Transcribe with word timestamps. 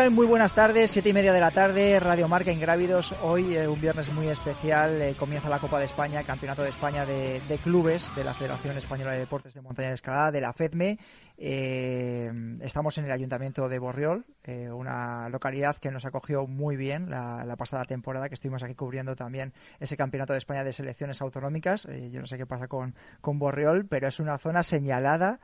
Tal? 0.00 0.10
Muy 0.12 0.26
buenas 0.26 0.54
tardes, 0.54 0.90
siete 0.90 1.10
y 1.10 1.12
media 1.12 1.32
de 1.32 1.40
la 1.40 1.50
tarde, 1.50 2.00
Radio 2.00 2.26
Marca 2.26 2.50
Ingrávidos. 2.50 3.14
Hoy, 3.22 3.54
eh, 3.54 3.68
un 3.68 3.78
viernes 3.78 4.10
muy 4.12 4.28
especial, 4.28 5.02
eh, 5.02 5.14
comienza 5.14 5.50
la 5.50 5.58
Copa 5.58 5.78
de 5.78 5.84
España, 5.84 6.22
Campeonato 6.22 6.62
de 6.62 6.70
España 6.70 7.04
de, 7.04 7.40
de, 7.46 7.58
Clubes 7.58 8.08
de 8.16 8.24
la 8.24 8.32
Federación 8.32 8.78
Española 8.78 9.12
de 9.12 9.18
Deportes 9.18 9.52
de 9.52 9.60
Montaña 9.60 9.88
de 9.88 9.94
Escalada, 9.96 10.30
de 10.30 10.40
la 10.40 10.54
FEDME. 10.54 10.98
Eh, 11.42 12.30
estamos 12.60 12.98
en 12.98 13.06
el 13.06 13.12
Ayuntamiento 13.12 13.66
de 13.70 13.78
Borriol, 13.78 14.26
eh, 14.44 14.70
una 14.70 15.30
localidad 15.30 15.78
que 15.78 15.90
nos 15.90 16.04
acogió 16.04 16.46
muy 16.46 16.76
bien 16.76 17.08
la, 17.08 17.56
pasada 17.56 17.86
temporada, 17.86 18.28
que 18.28 18.34
estuvimos 18.34 18.62
aquí 18.62 18.74
cubriendo 18.74 19.16
también 19.16 19.54
ese 19.78 19.96
Campeonato 19.96 20.34
de 20.34 20.38
España 20.38 20.64
de 20.64 20.74
Selecciones 20.74 21.22
Autonómicas. 21.22 21.86
Eh, 21.86 22.10
yo 22.12 22.20
no 22.20 22.26
sé 22.26 22.36
qué 22.36 22.44
pasa 22.44 22.68
con, 22.68 22.94
con 23.22 23.38
Borriol, 23.38 23.86
pero 23.86 24.06
es 24.08 24.20
una 24.20 24.36
zona 24.36 24.62
señalada 24.62 25.40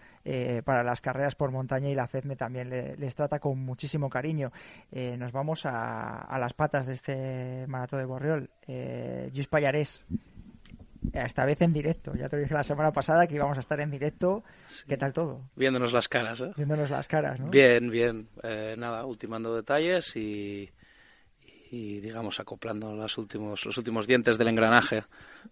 para 0.64 0.82
las 0.82 1.00
carreras 1.00 1.34
por 1.36 1.52
montaña 1.52 1.88
y 1.88 1.94
la 1.94 2.08
FEDME 2.08 2.36
también 2.36 2.68
les 2.68 3.14
trata 3.14 3.38
con 3.38 3.60
muchísimo 3.60 4.10
cariño. 4.10 4.50
nos 4.90 5.32
vamos 5.32 5.64
a, 5.64 6.18
a, 6.18 6.38
las 6.38 6.52
patas 6.52 6.86
de 6.86 6.92
este 6.94 7.66
maratón 7.68 8.00
de 8.00 8.04
Borriol. 8.06 8.50
Eh, 8.66 9.30
Luis 9.32 9.46
Payarés 9.46 10.04
esta 11.24 11.44
vez 11.44 11.62
en 11.62 11.72
directo. 11.72 12.14
Ya 12.14 12.28
te 12.28 12.36
dije 12.38 12.52
la 12.52 12.64
semana 12.64 12.92
pasada 12.92 13.26
que 13.26 13.34
íbamos 13.34 13.56
a 13.56 13.60
estar 13.60 13.80
en 13.80 13.90
directo. 13.90 14.44
¿Qué 14.86 14.96
tal 14.96 15.12
todo? 15.12 15.40
Viéndonos 15.56 15.92
las 15.92 16.08
caras, 16.08 16.40
¿eh? 16.40 16.52
Viéndonos 16.56 16.90
las 16.90 17.08
caras, 17.08 17.40
¿no? 17.40 17.46
Bien, 17.48 17.90
bien. 17.90 18.28
Eh, 18.42 18.74
nada, 18.76 19.04
ultimando 19.06 19.54
detalles 19.54 20.14
y, 20.16 20.70
y, 21.70 22.00
digamos, 22.00 22.40
acoplando 22.40 22.94
los 22.94 23.18
últimos, 23.18 23.64
los 23.64 23.76
últimos 23.78 24.06
dientes 24.06 24.38
del 24.38 24.48
engranaje 24.48 25.04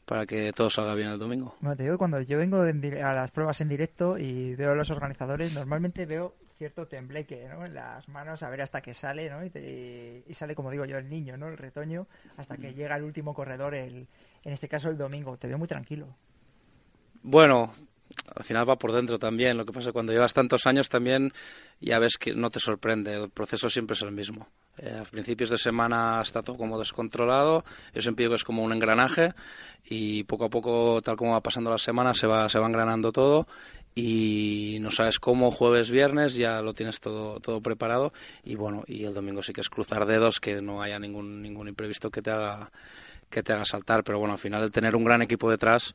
para 0.05 0.27
que 0.27 0.53
todo 0.53 0.71
salga 0.71 0.95
bien 0.95 1.09
el 1.09 1.19
domingo. 1.19 1.57
Bueno, 1.61 1.77
te 1.77 1.85
digo, 1.85 1.99
cuando 1.99 2.21
yo 2.21 2.39
vengo 2.39 2.59
a 2.63 3.13
las 3.13 3.31
pruebas 3.31 3.61
en 3.61 3.69
directo 3.69 4.19
y 4.19 4.55
veo 4.55 4.73
a 4.73 4.77
los 4.77 4.91
organizadores, 4.91 5.55
normalmente 5.55 6.07
veo 6.07 6.35
cierto 6.57 6.87
tembleque 6.87 7.49
¿no? 7.49 7.65
en 7.67 7.75
las 7.75 8.09
manos 8.09 8.43
a 8.43 8.51
ver 8.51 8.63
hasta 8.63 8.81
que 8.81 8.95
sale, 8.95 9.29
¿no? 9.29 9.45
Y, 9.45 10.25
y, 10.27 10.35
sale, 10.35 10.55
como 10.55 10.71
digo 10.71 10.85
yo, 10.85 10.99
el 10.99 11.09
niño, 11.09 11.37
¿no? 11.37 11.49
El 11.49 11.57
retoño, 11.57 12.07
hasta 12.37 12.57
que 12.57 12.75
llega 12.75 12.97
el 12.97 13.03
último 13.03 13.35
corredor, 13.35 13.75
el, 13.75 14.07
en 14.45 14.53
este 14.53 14.69
caso 14.69 14.89
el 14.89 14.97
domingo. 14.97 15.37
Te 15.37 15.49
veo 15.49 15.59
muy 15.59 15.69
tranquilo. 15.69 16.15
Bueno, 17.23 17.73
al 18.35 18.45
final 18.45 18.69
va 18.69 18.77
por 18.77 18.93
dentro 18.93 19.19
también. 19.19 19.57
Lo 19.57 19.65
que 19.65 19.73
pasa 19.73 19.85
es 19.85 19.87
que 19.89 19.93
cuando 19.93 20.13
llevas 20.13 20.35
tantos 20.35 20.67
años 20.67 20.89
también 20.89 21.33
ya 21.81 21.99
ves 21.99 22.17
que 22.19 22.35
no 22.35 22.51
te 22.51 22.61
sorprende. 22.61 23.15
El 23.15 23.31
proceso 23.31 23.69
siempre 23.69 23.95
es 23.95 24.03
el 24.03 24.13
mismo. 24.13 24.49
Eh, 24.79 24.99
a 25.01 25.05
principios 25.05 25.51
de 25.51 25.59
semana 25.59 26.21
está 26.23 26.43
todo 26.43 26.57
como 26.57 26.79
descontrolado. 26.79 27.65
Yo 27.95 28.01
siempre 28.01 28.25
digo 28.25 28.33
que 28.33 28.37
es 28.37 28.45
como 28.45 28.63
un 28.63 28.73
engranaje 28.73 29.35
y 29.85 30.25
poco 30.25 30.47
a 30.47 30.51
poco, 30.51 31.03
tal 31.03 31.17
como 31.17 31.33
va 31.33 31.41
pasando 31.41 31.71
la 31.71 31.79
semana, 31.79 32.15
se 32.15 32.27
va, 32.27 32.49
se 32.49 32.59
va 32.59 32.67
engranando 32.67 33.13
todo 33.13 33.47
y 33.95 34.79
no 34.81 34.91
sabes 34.91 35.21
cómo 35.21 35.51
jueves 35.51 35.91
viernes 35.91 36.35
ya 36.35 36.61
lo 36.63 36.75
tienes 36.75 37.01
todo 37.01 37.39
todo 37.39 37.61
preparado 37.61 38.13
y 38.43 38.57
bueno 38.57 38.83
y 38.89 39.05
el 39.05 39.15
domingo 39.15 39.43
sí 39.43 39.53
que 39.53 39.61
es 39.61 39.71
cruzar 39.71 40.05
dedos 40.05 40.41
que 40.41 40.61
no 40.61 40.83
haya 40.83 40.99
ningún 40.99 41.41
ningún 41.43 41.69
imprevisto 41.69 42.11
que 42.11 42.21
te 42.21 42.33
haga 42.33 42.71
que 43.35 43.43
te 43.43 43.53
haga 43.53 43.65
saltar, 43.65 44.05
pero 44.05 44.21
bueno, 44.21 44.35
al 44.35 44.39
final 44.39 44.63
el 44.63 44.71
tener 44.71 44.95
un 44.95 45.03
gran 45.03 45.21
equipo 45.21 45.51
detrás 45.51 45.93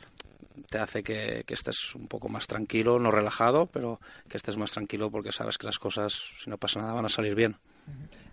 te 0.69 0.77
hace 0.77 1.03
que, 1.03 1.43
que, 1.47 1.53
estés 1.53 1.95
un 1.95 2.07
poco 2.07 2.27
más 2.27 2.47
tranquilo, 2.47 2.99
no 2.99 3.11
relajado, 3.11 3.67
pero 3.67 4.01
que 4.27 4.35
estés 4.35 4.57
más 4.57 4.71
tranquilo 4.71 5.09
porque 5.09 5.31
sabes 5.31 5.57
que 5.57 5.65
las 5.65 5.79
cosas, 5.79 6.31
si 6.38 6.49
no 6.49 6.57
pasa 6.57 6.81
nada, 6.81 6.93
van 6.93 7.05
a 7.05 7.09
salir 7.09 7.35
bien. 7.35 7.55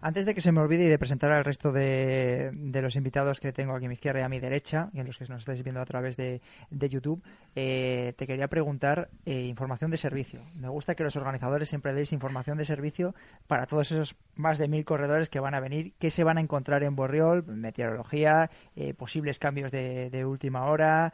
Antes 0.06 0.24
de 0.26 0.34
que 0.34 0.40
se 0.40 0.52
me 0.52 0.60
olvide 0.60 0.84
y 0.84 0.88
de 0.88 0.98
presentar 0.98 1.32
al 1.32 1.44
resto 1.44 1.72
de, 1.72 2.52
los 2.52 2.94
invitados 2.96 3.40
que 3.40 3.52
tengo 3.52 3.74
aquí 3.74 3.86
a 3.86 3.88
mi 3.88 3.94
izquierda 3.94 4.20
y 4.20 4.22
a 4.22 4.28
mi 4.28 4.38
derecha, 4.38 4.88
y 4.92 5.00
en 5.00 5.06
los 5.06 5.18
que 5.18 5.24
nos 5.26 5.40
estáis 5.40 5.64
viendo 5.64 5.80
a 5.80 5.84
través 5.84 6.16
de, 6.16 6.40
YouTube, 6.70 7.22
eh, 7.56 8.12
te 8.16 8.26
quería 8.26 8.46
preguntar 8.46 9.08
eh, 9.24 9.46
información 9.46 9.90
de 9.90 9.96
servicio. 9.96 10.40
Me 10.54 10.68
gusta 10.68 10.94
que 10.94 11.02
los 11.02 11.16
organizadores 11.16 11.68
siempre 11.68 11.92
deis 11.92 12.12
información 12.12 12.56
de 12.56 12.64
servicio 12.64 13.16
para 13.48 13.66
todos 13.66 13.90
esos 13.90 14.14
más 14.36 14.58
de 14.58 14.68
mil 14.68 14.84
corredores 14.84 15.28
que 15.28 15.40
van 15.40 15.54
a 15.54 15.60
venir, 15.60 15.94
qué 15.98 16.10
se 16.10 16.22
van 16.22 16.38
a 16.38 16.40
encontrar 16.40 16.84
en 16.84 16.94
Borriol, 16.94 17.44
meteorología, 17.46 18.50
eh, 18.76 18.94
posibles 18.94 19.38
cambios 19.38 19.72
de, 19.72 20.10
de 20.10 20.24
última 20.24 20.66
hora, 20.66 21.12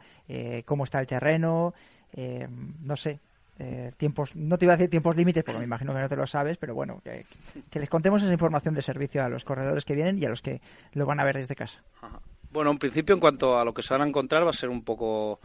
cómo 0.65 0.83
está 0.83 0.99
el 0.99 1.07
terreno, 1.07 1.73
no 2.81 2.95
sé, 2.95 3.21
eh, 3.63 3.91
tiempos, 3.95 4.35
no 4.35 4.57
te 4.57 4.65
iba 4.65 4.73
a 4.73 4.77
decir 4.77 4.89
tiempos 4.89 5.15
límites, 5.15 5.43
porque 5.43 5.59
me 5.59 5.65
imagino 5.65 5.93
que 5.93 6.01
no 6.01 6.09
te 6.09 6.15
lo 6.17 6.27
sabes, 6.27 6.57
pero 6.57 6.75
bueno, 6.75 7.01
que, 7.03 7.79
les 7.79 7.89
contemos 7.89 8.21
esa 8.21 8.31
información 8.31 8.75
de 8.75 8.81
servicio 8.81 9.23
a 9.23 9.29
los 9.29 9.45
corredores 9.45 9.85
que 9.85 9.95
vienen 9.95 10.19
y 10.19 10.25
a 10.25 10.29
los 10.29 10.41
que 10.41 10.61
lo 10.91 11.05
van 11.05 11.21
a 11.21 11.23
ver 11.23 11.37
desde 11.37 11.55
casa. 11.55 11.81
Bueno, 12.51 12.71
en 12.71 12.77
principio, 12.77 13.15
en 13.15 13.21
cuanto 13.21 13.57
a 13.57 13.63
lo 13.63 13.73
que 13.73 13.81
se 13.81 13.93
van 13.93 14.01
a 14.01 14.07
encontrar, 14.07 14.45
va 14.45 14.49
a 14.49 14.53
ser 14.53 14.69
un 14.69 14.83
poco 14.83 15.39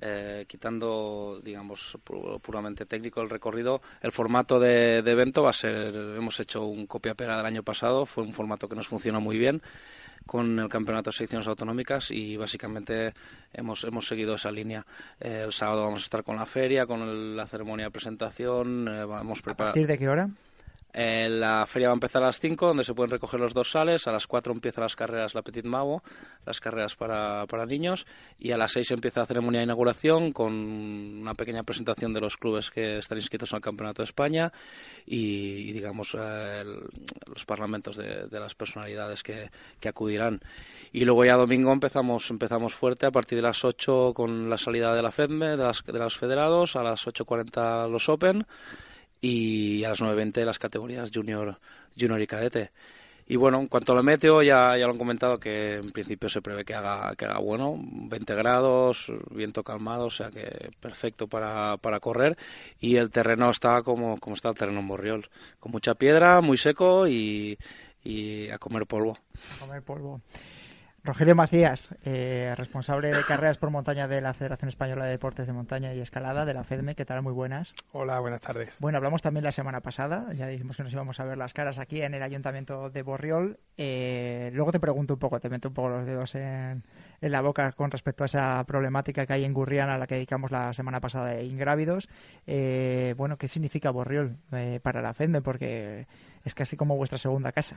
eh, 0.00 0.44
quitando, 0.46 1.40
digamos, 1.42 1.98
puramente 2.42 2.86
técnico 2.86 3.20
el 3.20 3.30
recorrido, 3.30 3.80
el 4.00 4.12
formato 4.12 4.58
de, 4.58 4.98
evento 4.98 5.42
va 5.42 5.50
a 5.50 5.54
ser, 5.54 5.94
hemos 5.94 6.38
hecho 6.40 6.64
un 6.64 6.86
copia-pega 6.86 7.36
del 7.36 7.46
año 7.46 7.62
pasado, 7.62 8.06
fue 8.06 8.24
un 8.24 8.32
formato 8.32 8.68
que 8.68 8.76
nos 8.76 8.88
funcionó 8.88 9.20
muy 9.20 9.38
bien 9.38 9.62
con 10.26 10.58
el 10.58 10.68
campeonato 10.68 11.10
de 11.10 11.16
secciones 11.16 11.48
autonómicas 11.48 12.10
y 12.10 12.36
básicamente 12.36 13.14
hemos, 13.52 13.82
hemos 13.84 14.06
seguido 14.06 14.34
esa 14.34 14.50
línea. 14.50 14.84
Eh, 15.18 15.42
el 15.46 15.52
sábado 15.52 15.84
vamos 15.84 16.00
a 16.00 16.04
estar 16.04 16.22
con 16.22 16.36
la 16.36 16.44
feria, 16.46 16.86
con 16.86 17.36
la 17.36 17.46
ceremonia 17.46 17.86
de 17.86 17.90
presentación. 17.90 18.88
Eh, 18.88 19.04
vamos 19.04 19.42
¿A 19.46 19.54
partir 19.54 19.86
de 19.86 19.96
qué 19.96 20.08
hora? 20.08 20.28
Eh, 20.92 21.28
la 21.28 21.66
feria 21.66 21.88
va 21.88 21.92
a 21.92 21.96
empezar 21.96 22.22
a 22.22 22.26
las 22.26 22.40
5, 22.40 22.66
donde 22.66 22.84
se 22.84 22.94
pueden 22.94 23.10
recoger 23.10 23.38
los 23.38 23.54
dorsales. 23.54 24.06
A 24.06 24.12
las 24.12 24.26
4 24.26 24.52
empiezan 24.52 24.82
las 24.82 24.96
carreras 24.96 25.34
La 25.34 25.42
Petit 25.42 25.64
Mago, 25.64 26.02
las 26.46 26.60
carreras 26.60 26.94
para, 26.94 27.46
para 27.46 27.66
niños. 27.66 28.06
Y 28.38 28.52
a 28.52 28.56
las 28.56 28.72
6 28.72 28.92
empieza 28.92 29.20
la 29.20 29.26
ceremonia 29.26 29.60
de 29.60 29.64
inauguración 29.64 30.32
con 30.32 30.52
una 30.52 31.34
pequeña 31.34 31.62
presentación 31.62 32.12
de 32.12 32.20
los 32.20 32.36
clubes 32.36 32.70
que 32.70 32.98
están 32.98 33.18
inscritos 33.18 33.52
el 33.52 33.60
Campeonato 33.60 34.02
de 34.02 34.06
España 34.06 34.52
y, 35.06 35.72
digamos, 35.72 36.16
eh, 36.18 36.64
los 37.26 37.44
parlamentos 37.44 37.96
de, 37.96 38.26
las 38.30 38.54
personalidades 38.54 39.22
que, 39.22 39.50
que, 39.80 39.88
acudirán. 39.88 40.40
Y 40.92 41.04
luego 41.04 41.24
ya 41.24 41.34
domingo 41.34 41.72
empezamos, 41.72 42.30
empezamos 42.30 42.74
fuerte 42.74 43.06
a 43.06 43.10
partir 43.10 43.36
de 43.36 43.42
las 43.42 43.64
8 43.64 44.12
con 44.14 44.48
la 44.48 44.56
salida 44.56 44.94
de 44.94 45.02
la 45.02 45.10
FEDME, 45.10 45.56
de 45.56 45.98
los 45.98 46.16
federados, 46.16 46.76
a 46.76 46.82
las 46.82 47.06
8.40 47.06 47.90
los 47.90 48.08
Open 48.08 48.46
y 49.20 49.84
a 49.84 49.90
las 49.90 50.00
9.20 50.00 50.44
las 50.44 50.58
categorías 50.58 51.10
junior, 51.12 51.58
junior 51.98 52.20
y 52.20 52.26
cadete. 52.26 52.70
Y 53.30 53.36
bueno, 53.36 53.60
en 53.60 53.68
cuanto 53.68 53.92
al 53.92 54.02
meteo, 54.02 54.42
ya, 54.42 54.74
ya 54.78 54.86
lo 54.86 54.92
han 54.92 54.98
comentado 54.98 55.38
que 55.38 55.74
en 55.74 55.90
principio 55.90 56.30
se 56.30 56.40
prevé 56.40 56.64
que 56.64 56.74
haga, 56.74 57.14
que 57.14 57.26
haga 57.26 57.38
bueno, 57.38 57.74
20 57.78 58.34
grados, 58.34 59.12
viento 59.30 59.62
calmado, 59.62 60.06
o 60.06 60.10
sea 60.10 60.30
que 60.30 60.70
perfecto 60.80 61.26
para, 61.28 61.76
para 61.76 62.00
correr. 62.00 62.38
Y 62.80 62.96
el 62.96 63.10
terreno 63.10 63.50
está 63.50 63.82
como, 63.82 64.18
como 64.18 64.34
está 64.34 64.48
el 64.48 64.54
terreno 64.54 64.80
en 64.80 64.88
Borriol, 64.88 65.28
con 65.60 65.72
mucha 65.72 65.94
piedra, 65.94 66.40
muy 66.40 66.56
seco 66.56 67.06
y, 67.06 67.58
y 68.02 68.48
a 68.48 68.56
comer 68.56 68.86
polvo. 68.86 69.18
A 69.56 69.60
comer 69.60 69.82
polvo. 69.82 70.22
Rogelio 71.04 71.34
Macías, 71.34 71.88
eh, 72.04 72.52
responsable 72.56 73.12
de 73.12 73.22
carreras 73.22 73.56
por 73.56 73.70
montaña 73.70 74.08
de 74.08 74.20
la 74.20 74.34
Federación 74.34 74.68
Española 74.68 75.04
de 75.04 75.12
Deportes 75.12 75.46
de 75.46 75.52
Montaña 75.52 75.94
y 75.94 76.00
Escalada, 76.00 76.44
de 76.44 76.54
la 76.54 76.64
FEDME. 76.64 76.96
¿Qué 76.96 77.04
tal? 77.04 77.22
Muy 77.22 77.32
buenas. 77.32 77.74
Hola, 77.92 78.18
buenas 78.18 78.40
tardes. 78.40 78.76
Bueno, 78.80 78.98
hablamos 78.98 79.22
también 79.22 79.44
la 79.44 79.52
semana 79.52 79.80
pasada, 79.80 80.32
ya 80.34 80.48
dijimos 80.48 80.76
que 80.76 80.82
nos 80.82 80.92
íbamos 80.92 81.18
a 81.20 81.24
ver 81.24 81.38
las 81.38 81.54
caras 81.54 81.78
aquí 81.78 82.02
en 82.02 82.14
el 82.14 82.22
Ayuntamiento 82.22 82.90
de 82.90 83.02
Borriol. 83.02 83.58
Eh, 83.76 84.50
luego 84.52 84.72
te 84.72 84.80
pregunto 84.80 85.14
un 85.14 85.20
poco, 85.20 85.40
te 85.40 85.48
meto 85.48 85.68
un 85.68 85.74
poco 85.74 85.88
los 85.88 86.04
dedos 86.04 86.34
en, 86.34 86.82
la 87.20 87.40
boca 87.40 87.72
con 87.72 87.90
respecto 87.90 88.24
a 88.24 88.26
esa 88.26 88.64
problemática 88.66 89.24
que 89.24 89.32
hay 89.32 89.44
en 89.44 89.54
Gurriana, 89.54 89.94
a 89.94 89.98
la 89.98 90.06
que 90.06 90.16
dedicamos 90.16 90.50
la 90.50 90.72
semana 90.72 91.00
pasada 91.00 91.28
de 91.28 91.44
ingrávidos. 91.44 92.08
Eh, 92.46 93.14
bueno, 93.16 93.38
¿qué 93.38 93.46
significa 93.46 93.90
Borriol 93.90 94.36
para 94.82 95.00
la 95.00 95.14
FEDME? 95.14 95.42
Porque 95.42 96.06
es 96.44 96.54
casi 96.54 96.76
como 96.76 96.96
vuestra 96.96 97.18
segunda 97.18 97.52
casa. 97.52 97.76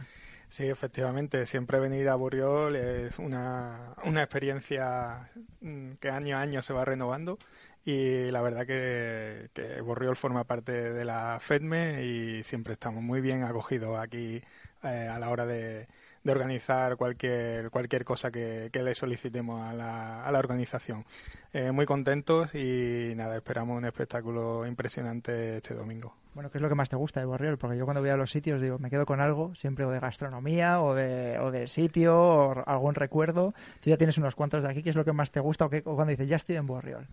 Sí, 0.52 0.68
efectivamente, 0.68 1.46
siempre 1.46 1.80
venir 1.80 2.10
a 2.10 2.16
Borriol 2.16 2.76
es 2.76 3.18
una, 3.20 3.96
una 4.04 4.22
experiencia 4.22 5.32
mm, 5.62 5.94
que 5.94 6.10
año 6.10 6.36
a 6.38 6.42
año 6.42 6.62
se 6.62 6.74
va 6.74 6.84
renovando 6.84 7.40
y 7.86 8.30
la 8.32 8.42
verdad 8.42 8.68
que, 8.68 9.50
que 9.54 9.80
Borriol 9.80 10.18
forma 10.18 10.44
parte 10.44 10.74
de 10.74 11.06
la 11.06 11.40
FEDME 11.40 12.04
y 12.04 12.44
siempre 12.44 12.74
estamos 12.74 13.02
muy 13.02 13.22
bien 13.22 13.44
acogidos 13.44 13.98
aquí 13.98 14.42
eh, 14.84 15.08
a 15.10 15.18
la 15.20 15.30
hora 15.30 15.46
de, 15.46 15.88
de 16.24 16.32
organizar 16.32 16.98
cualquier 16.98 17.70
cualquier 17.70 18.04
cosa 18.04 18.30
que, 18.32 18.70
le 18.74 18.96
solicitemos 18.96 19.62
a 19.62 19.74
la, 19.74 20.26
a 20.26 20.32
la 20.34 20.40
organización. 20.40 21.06
Eh, 21.54 21.72
muy 21.74 21.86
contentos 21.86 22.56
y 22.56 23.14
nada, 23.16 23.36
esperamos 23.36 23.78
un 23.78 23.84
espectáculo 23.84 24.66
impresionante 24.66 25.58
este 25.58 25.74
domingo. 25.74 26.16
Bueno, 26.34 26.50
¿qué 26.50 26.58
es 26.58 26.62
lo 26.62 26.70
que 26.70 26.76
más 26.76 26.88
te 26.88 26.96
gusta 26.96 27.20
de 27.20 27.26
Borriol? 27.26 27.58
Porque 27.58 27.78
yo 27.78 27.84
cuando 27.84 28.00
voy 28.00 28.10
a 28.10 28.16
los 28.16 28.32
sitios 28.32 28.62
digo, 28.62 28.80
me 28.80 28.90
quedo 28.90 29.06
con 29.06 29.20
algo, 29.20 29.54
siempre 29.54 29.84
o 29.84 29.92
de 29.92 30.00
gastronomía 30.00 30.82
o 30.82 30.96
de, 30.96 31.40
o 31.40 31.52
del 31.52 31.68
sitio 31.68 32.18
o 32.18 32.64
algún 32.66 32.96
recuerdo. 32.96 33.54
Tú 33.82 33.90
ya 33.90 33.98
tienes 33.98 34.18
unos 34.18 34.34
cuantos 34.34 34.64
de 34.64 34.70
aquí, 34.70 34.82
¿qué 34.82 34.92
es 34.92 34.96
lo 34.96 35.04
que 35.04 35.12
más 35.12 35.32
te 35.32 35.42
gusta 35.42 35.66
o, 35.66 35.70
qué, 35.70 35.80
o 35.84 35.96
cuando 35.96 36.12
dices, 36.12 36.30
ya 36.30 36.38
estoy 36.38 36.56
en 36.56 36.68
Borriol? 36.68 37.06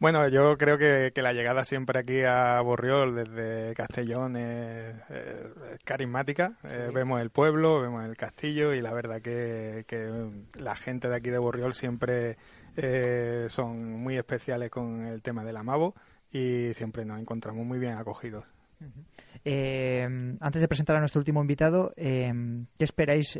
Bueno, 0.00 0.28
yo 0.28 0.56
creo 0.56 0.78
que, 0.78 1.10
la 1.16 1.32
llegada 1.32 1.64
siempre 1.64 1.98
aquí 1.98 2.22
a 2.22 2.60
Borriol 2.60 3.16
desde 3.16 3.74
Castellón 3.74 4.36
es, 4.36 4.94
carismática. 5.82 6.52
Eh, 6.62 6.90
vemos 6.94 7.20
el 7.20 7.30
pueblo, 7.30 7.80
vemos 7.80 8.04
el 8.04 8.16
castillo 8.16 8.74
y 8.74 8.80
la 8.80 8.92
verdad 8.92 9.20
que, 9.20 9.84
la 10.54 10.76
gente 10.76 11.08
de 11.08 11.16
aquí 11.16 11.30
de 11.30 11.38
Borriol 11.38 11.74
siempre 11.74 12.36
eh, 12.80 13.46
son 13.48 14.00
muy 14.00 14.16
especiales 14.16 14.70
con 14.70 15.04
el 15.04 15.20
tema 15.20 15.44
del 15.44 15.56
amabo 15.56 15.94
y 16.30 16.72
siempre 16.74 17.04
nos 17.04 17.20
encontramos 17.20 17.66
muy 17.66 17.78
bien 17.78 17.94
acogidos. 17.94 18.44
Eh, 19.44 20.36
antes 20.40 20.60
de 20.60 20.68
presentar 20.68 20.96
a 20.96 21.00
nuestro 21.00 21.18
último 21.18 21.40
invitado, 21.40 21.92
¿qué 21.96 22.64
esperáis? 22.78 23.38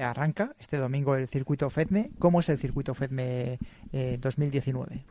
arranca 0.00 0.54
este 0.58 0.78
domingo 0.78 1.14
el 1.14 1.28
circuito 1.28 1.68
FEDME. 1.68 2.10
¿Cómo 2.18 2.40
es 2.40 2.48
el 2.48 2.58
circuito 2.58 2.94
FEDME 2.94 3.58
2019? 4.18 5.04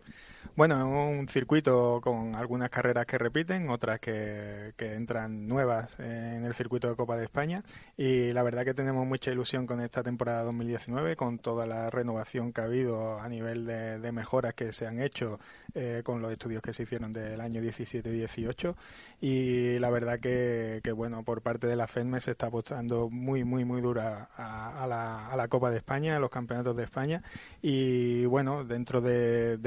Bueno, 0.58 0.76
es 0.80 1.20
un 1.20 1.28
circuito 1.30 2.02
con 2.02 2.34
algunas 2.34 2.72
carreras 2.72 3.06
que 3.06 3.20
repiten, 3.20 3.70
otras 3.70 4.00
que, 4.00 4.74
entran 4.80 5.48
nuevas 5.48 6.00
en 6.00 6.46
el 6.46 6.56
circuito 6.56 6.90
de 6.90 6.96
Copa 6.96 7.16
de 7.16 7.26
España. 7.26 7.64
Y 7.96 8.34
la 8.34 8.42
verdad 8.42 8.66
que 8.66 8.74
tenemos 8.74 9.06
mucha 9.06 9.32
ilusión 9.32 9.68
con 9.68 9.82
esta 9.82 10.02
temporada 10.02 10.42
2019, 10.42 11.16
con 11.16 11.38
toda 11.38 11.68
la 11.68 11.92
renovación 11.92 12.52
que 12.54 12.62
ha 12.62 12.64
habido 12.64 13.20
a 13.20 13.30
nivel 13.30 13.68
de, 13.68 14.12
mejoras 14.12 14.56
que 14.56 14.72
se 14.72 14.88
han 14.88 15.00
hecho 15.00 15.40
eh, 15.76 16.02
con 16.04 16.24
los 16.24 16.32
estudios 16.32 16.64
que 16.64 16.74
se 16.74 16.84
hicieron 16.84 17.12
del 17.12 17.40
año 17.40 17.62
17 17.62 18.10
y 18.10 18.14
18 18.14 18.76
y 19.22 19.78
la 19.78 19.92
verdad 19.92 20.20
que, 20.20 20.82
bueno, 20.96 21.22
por 21.22 21.44
parte 21.44 21.68
de 21.68 21.76
la 21.76 21.86
FEDME 21.86 22.20
se 22.20 22.32
está 22.32 22.48
apostando 22.48 23.12
muy, 23.12 23.44
muy, 23.44 23.64
muy 23.64 23.80
dura 23.80 24.32
a, 24.36 24.88
la, 24.88 25.48
Copa 25.50 25.70
de 25.70 25.78
España, 25.78 26.16
a 26.18 26.20
los 26.20 26.32
campeonatos 26.32 26.76
de 26.76 26.84
España. 26.84 27.22
Y 27.62 28.26
bueno, 28.26 28.64
dentro 28.64 29.02
de 29.02 29.58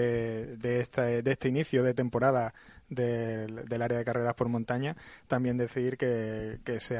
este, 0.81 1.23
de 1.23 1.31
este 1.31 1.49
inicio 1.49 1.83
de 1.83 1.95
temporada 1.95 2.53
del, 2.91 3.83
área 3.83 3.99
de 3.99 4.05
carreras 4.05 4.35
por 4.35 4.49
montaña, 4.49 4.97
también 5.29 5.57
decir 5.57 5.97
que, 5.97 6.59
que 6.65 6.81
se, 6.81 6.99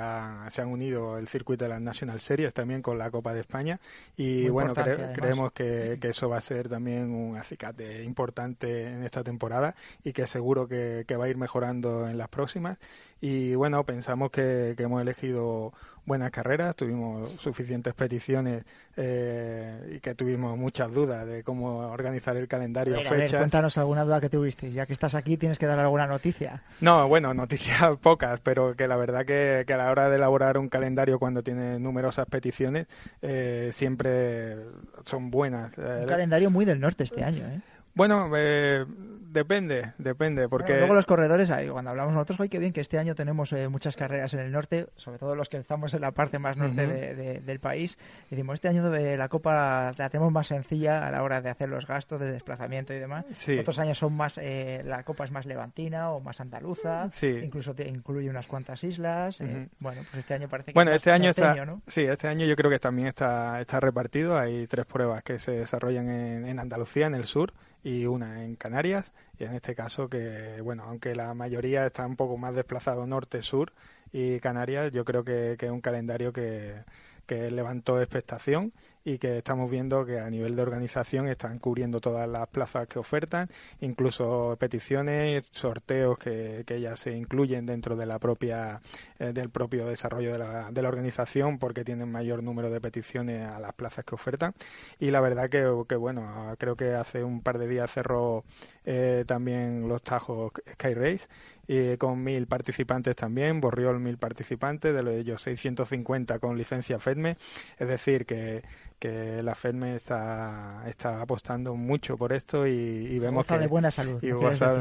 se 0.49 0.63
han 0.63 0.69
unido 0.69 1.19
el 1.19 1.29
circuito 1.29 1.65
de 1.65 1.71
las 1.71 1.81
National 1.81 2.21
Series 2.21 2.55
también 2.55 2.81
con 2.81 2.97
la 2.97 3.11
Copa 3.11 3.35
de 3.35 3.41
España. 3.41 3.81
Y 4.17 4.49
bueno, 4.49 4.73
creemos 4.75 5.53
que, 5.53 5.99
que, 6.01 6.09
eso 6.09 6.29
va 6.29 6.39
a 6.39 6.43
ser 6.43 6.69
también 6.69 7.11
un 7.11 7.37
acicate 7.37 8.03
importante 8.05 8.87
en 8.87 9.03
esta 9.05 9.23
temporada 9.23 9.75
y 10.05 10.13
que 10.13 10.27
seguro 10.27 10.67
que, 10.69 11.05
que 11.07 11.17
va 11.17 11.25
a 11.25 11.29
ir 11.29 11.37
mejorando 11.37 12.09
en 12.09 12.17
las 12.17 12.29
próximas 12.29 12.79
y 13.21 13.55
bueno, 13.55 13.85
pensamos 13.85 14.31
que, 14.31 14.75
que 14.77 14.85
hemos 14.85 15.03
elegido 15.03 15.73
buenas 16.05 16.31
carreras, 16.31 16.75
tuvimos 16.75 17.31
suficientes 17.35 17.95
peticiones 17.95 18.65
eh, 18.97 19.95
y 19.97 20.01
que 20.01 20.15
tuvimos 20.15 20.59
muchas 20.59 20.93
dudas 20.93 21.27
de 21.27 21.43
cómo 21.45 21.79
organizar 21.89 22.37
el 22.37 22.49
calendario, 22.49 22.97
fechas. 23.01 23.39
cuéntanos 23.39 23.79
alguna 23.79 24.05
duda 24.05 24.21
que 24.21 24.29
tuviste, 24.29 24.73
ya 24.73 24.87
que 24.87 24.93
estás 24.93 25.15
aquí 25.15 25.37
tienes 25.37 25.59
que 25.59 25.67
dar 25.67 25.79
alguna 25.79 26.07
noticia. 26.07 26.63
No, 26.81 27.07
bueno, 27.09 27.35
noticias 27.35 27.97
pocas, 27.99 28.41
pero 28.41 28.75
que 28.75 28.89
la 28.89 28.97
verdad 28.97 29.25
que, 29.25 29.65
que 29.67 29.73
a 29.73 29.77
la 29.77 29.91
hora 29.91 30.09
de 30.09 30.17
elaborar 30.17 30.59
un 30.59 30.69
calendario 30.69 31.19
cuando 31.19 31.43
tiene 31.43 31.79
numerosas 31.79 32.27
peticiones 32.27 32.87
eh, 33.23 33.71
siempre 33.73 34.57
son 35.05 35.31
buenas. 35.31 35.77
Un 35.79 36.07
calendario 36.07 36.51
muy 36.51 36.65
del 36.65 36.81
norte 36.81 37.05
este 37.05 37.23
año, 37.23 37.47
¿eh? 37.47 37.61
Bueno, 37.95 38.31
eh, 38.37 38.85
depende, 39.33 39.93
depende, 39.99 40.49
porque... 40.49 40.77
luego 40.77 40.95
los 40.95 41.07
corredores, 41.07 41.51
cuando 41.71 41.91
hablamos 41.91 42.13
nosotros, 42.13 42.41
hoy 42.41 42.49
que 42.49 42.59
bien 42.59 42.73
que 42.73 42.81
este 42.81 42.99
año 42.99 43.15
tenemos 43.15 43.53
eh, 43.53 43.69
muchas 43.69 43.97
carreras 43.97 44.35
en 44.35 44.41
el 44.41 44.53
norte, 44.53 44.87
sobre 44.97 45.19
todo 45.19 45.35
los 45.35 45.49
que 45.49 45.57
estamos 45.57 45.95
en 45.95 46.01
la 46.01 46.13
parte 46.13 46.39
más 46.39 46.57
norte 46.57 47.41
del 47.41 47.61
país, 47.61 47.99
decimos, 48.31 48.55
este 48.55 48.69
año 48.69 48.89
la 48.91 49.29
Copa 49.29 49.93
la 49.97 50.09
tenemos 50.09 50.33
más 50.33 50.49
sencilla 50.49 51.07
a 51.07 51.11
la 51.11 51.23
hora 51.23 51.41
de 51.41 51.51
hacer 51.51 51.69
los 51.69 51.87
gastos 51.87 52.21
de 52.21 52.33
desplazamiento 52.33 52.93
y 52.93 52.99
demás. 52.99 53.25
Otros 53.61 53.79
años 53.79 53.99
son 53.99 54.15
más, 54.15 54.39
eh, 54.39 54.83
la 54.85 55.03
Copa 55.05 55.25
es 55.25 55.31
más 55.31 55.47
levantina 55.47 56.11
o 56.11 56.21
más 56.21 56.41
andaluza, 56.41 57.09
incluso 57.23 57.75
te 57.75 57.89
incluye 57.89 58.29
unas 58.29 58.47
cuantas 58.47 58.83
islas. 58.85 59.39
bueno, 59.79 60.03
pues 60.11 60.21
este 60.21 60.35
año 60.35 60.49
parece 60.49 60.73
que 60.73 60.75
bueno, 60.75 60.93
este 60.93 61.11
año 61.11 61.31
está, 61.31 61.55
Sí, 61.87 62.03
este 62.03 62.29
año 62.29 62.47
yo 62.47 62.57
creo 62.57 62.71
que 62.71 62.79
también 62.79 63.09
está, 63.09 63.61
está 63.61 63.81
repartido, 63.81 64.39
hay 64.39 64.67
tres 64.67 64.87
pruebas 64.87 65.23
que 65.23 65.39
se 65.39 65.53
desarrollan 65.53 66.09
en, 66.09 66.47
en 66.47 66.59
Andalucía, 66.59 67.07
en 67.07 67.15
el 67.15 67.27
sur, 67.27 67.53
y 67.83 68.07
una 68.07 68.45
en 68.45 68.57
Canarias 68.57 69.13
y 69.39 69.45
en 69.45 69.55
este 69.55 69.75
caso 69.75 70.09
que 70.09 70.61
bueno 70.63 70.85
aunque 70.85 71.15
la 71.15 71.33
mayoría 71.35 71.87
está 71.87 72.07
un 72.07 72.17
poco 72.17 72.37
más 72.37 72.55
desplazado 72.55 73.07
norte 73.07 73.43
sur 73.43 73.73
y 74.13 74.39
Canarias 74.41 74.93
yo 74.93 75.05
creo 75.05 75.25
que, 75.25 75.57
que 75.59 75.67
es 75.67 75.73
un 75.73 75.81
calendario 75.81 76.33
que, 76.33 76.85
que 77.27 77.51
levantó 77.51 78.01
expectación 78.01 78.73
y 79.05 79.19
que 79.19 79.39
estamos 79.39 79.71
viendo 79.71 80.05
que 80.05 80.19
a 80.19 80.29
nivel 80.29 80.57
de 80.57 80.63
organización 80.63 81.29
están 81.29 81.59
cubriendo 81.59 82.01
todas 82.01 82.29
las 82.29 82.49
plazas 82.49 82.87
que 82.87 82.99
ofertan, 82.99 83.49
incluso 83.81 84.57
peticiones, 84.59 85.49
sorteos 85.53 86.19
que, 86.19 86.65
que 86.67 86.81
ya 86.81 86.97
se 86.97 87.17
incluyen 87.17 87.67
dentro 87.67 87.97
de 87.97 88.07
la 88.07 88.19
propia 88.19 88.81
eh, 89.19 89.33
del 89.33 89.51
propio 89.51 89.87
desarrollo 89.87 90.33
de 90.33 90.39
la, 90.39 90.71
de 90.71 90.83
la 90.83 90.89
organización 90.89 91.59
porque 91.59 91.85
tienen 91.85 92.11
mayor 92.11 92.43
número 92.43 92.71
de 92.71 92.81
peticiones 92.81 93.47
a 93.47 93.59
las 93.61 93.75
plazas 93.75 94.05
que 94.05 94.15
ofertan. 94.15 94.55
Y 94.99 95.11
la 95.11 95.21
verdad 95.21 95.49
que, 95.49 95.67
que 95.89 95.97
bueno 95.97 96.55
creo 96.59 96.77
que 96.77 96.95
hace 96.95 97.25
un 97.25 97.43
par 97.43 97.59
de 97.59 97.69
días 97.69 97.91
cerró 97.91 98.45
eh, 98.85 99.25
también 99.27 99.89
los 99.89 100.03
tajos 100.03 100.53
Sky 100.75 100.95
Race 100.95 101.29
y 101.67 101.97
con 101.99 102.25
mil 102.25 102.47
participantes 102.49 103.15
también, 103.15 103.61
Borriol 103.61 104.01
mil 104.01 104.19
participantes, 104.19 104.93
de 104.93 105.21
ellos 105.21 105.41
650 105.43 106.41
con 106.41 106.59
licencia 106.59 106.99
FEDME, 106.99 107.37
es 107.79 107.87
decir 107.87 108.27
que 108.27 108.63
que 109.01 109.43
la 109.43 109.55
FEDME 109.55 109.97
está, 109.97 110.83
está 110.87 111.23
apostando 111.23 111.75
mucho 111.75 112.19
por 112.19 112.33
esto 112.33 112.67
y, 112.67 113.19
vemos 113.19 113.47
goza 113.47 113.55
que 113.55 113.61
de 113.63 113.67
buena 113.67 113.91
salud 113.91 114.23
y 114.23 114.31
goza, 114.31 114.75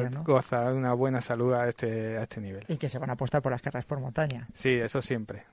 de 0.69 0.73
una 0.73 0.93
buena 0.93 1.21
salud 1.21 1.53
a 1.53 1.69
este 1.69 2.17
a 2.17 2.23
este 2.23 2.41
nivel 2.41 2.65
y 2.67 2.77
que 2.77 2.89
se 2.89 2.99
van 2.99 3.09
a 3.09 3.13
apostar 3.13 3.41
por 3.41 3.51
las 3.51 3.61
carreras 3.61 3.85
por 3.85 3.99
montaña 3.99 4.47
sí 4.53 4.71
eso 4.71 5.01
siempre 5.01 5.45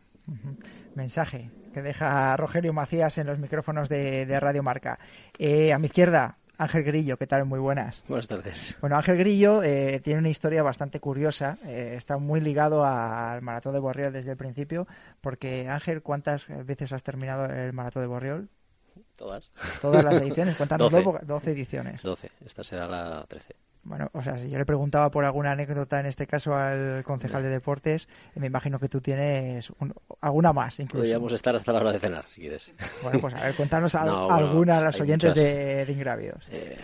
mensaje 0.97 1.51
que 1.73 1.81
deja 1.81 2.37
Rogelio 2.37 2.73
Macías 2.73 3.17
en 3.19 3.29
los 3.29 3.39
micrófonos 3.39 3.89
de, 3.89 4.41
Radio 4.41 4.65
Marca 4.65 4.99
eh, 5.39 5.73
a 5.73 5.79
mi 5.79 5.87
izquierda 5.87 6.37
Ángel 6.59 6.85
Grillo, 6.85 7.19
¿qué 7.19 7.27
tal? 7.27 7.45
Muy 7.45 7.59
buenas. 7.59 8.03
Buenas 8.09 8.29
tardes. 8.29 8.77
Bueno, 8.81 8.97
Ángel 8.97 9.19
Grillo 9.19 9.63
eh, 9.63 10.01
tiene 10.03 10.21
una 10.21 10.31
historia 10.31 10.63
bastante 10.63 11.01
curiosa. 11.01 11.59
Eh, 11.67 11.95
está 11.97 12.17
muy 12.17 12.41
ligado 12.41 12.85
al 12.85 13.43
maratón 13.43 13.75
de 13.75 13.81
Borriol 13.81 14.13
desde 14.13 14.31
el 14.31 14.37
principio, 14.39 14.87
porque 15.21 15.69
Ángel, 15.69 16.03
¿cuántas 16.03 16.49
veces 16.65 16.93
has 16.93 17.03
terminado 17.03 17.45
el 17.45 17.75
maratón 17.75 18.03
de 18.03 18.07
Borriol? 18.07 18.49
Todas. 19.17 19.51
Todas 19.81 20.05
las 20.05 20.15
ediciones. 20.15 20.57
Cuéntanos 20.57 20.91
12. 20.91 21.25
12 21.25 21.51
ediciones. 21.51 22.03
12. 22.03 22.31
Esta 22.45 22.65
será 22.65 22.87
la 22.87 23.25
13. 23.29 23.57
Bueno, 23.87 24.11
o 24.15 24.21
sea, 24.21 24.37
si 24.37 24.51
yo 24.51 24.59
le 24.59 24.67
preguntaba 24.67 25.13
por 25.13 25.25
alguna 25.25 25.53
anécdota, 25.53 26.01
en 26.01 26.07
este 26.07 26.27
caso 26.27 26.57
al 26.57 27.05
concejal 27.05 27.45
de 27.45 27.51
deportes, 27.51 28.09
me 28.35 28.49
imagino 28.49 28.81
que 28.81 28.89
tú 28.89 29.01
tienes 29.01 29.73
alguna 30.21 30.53
más, 30.53 30.81
incluso. 30.81 31.03
Podríamos 31.03 31.33
estar 31.33 31.55
hasta 31.55 31.73
la 31.73 31.79
hora 31.79 31.93
de 31.93 32.01
cenar, 32.01 32.25
si 32.29 32.41
quieres. 32.41 32.73
Bueno, 33.05 33.21
pues 33.21 33.35
a 33.35 33.43
ver, 33.43 33.55
cuéntanos 33.55 33.95
alguna 33.95 34.79
a 34.79 34.81
los 34.81 35.01
oyentes 35.01 35.33
de, 35.35 35.87
Ingrávidos. 35.89 36.49
Eh, 36.51 36.77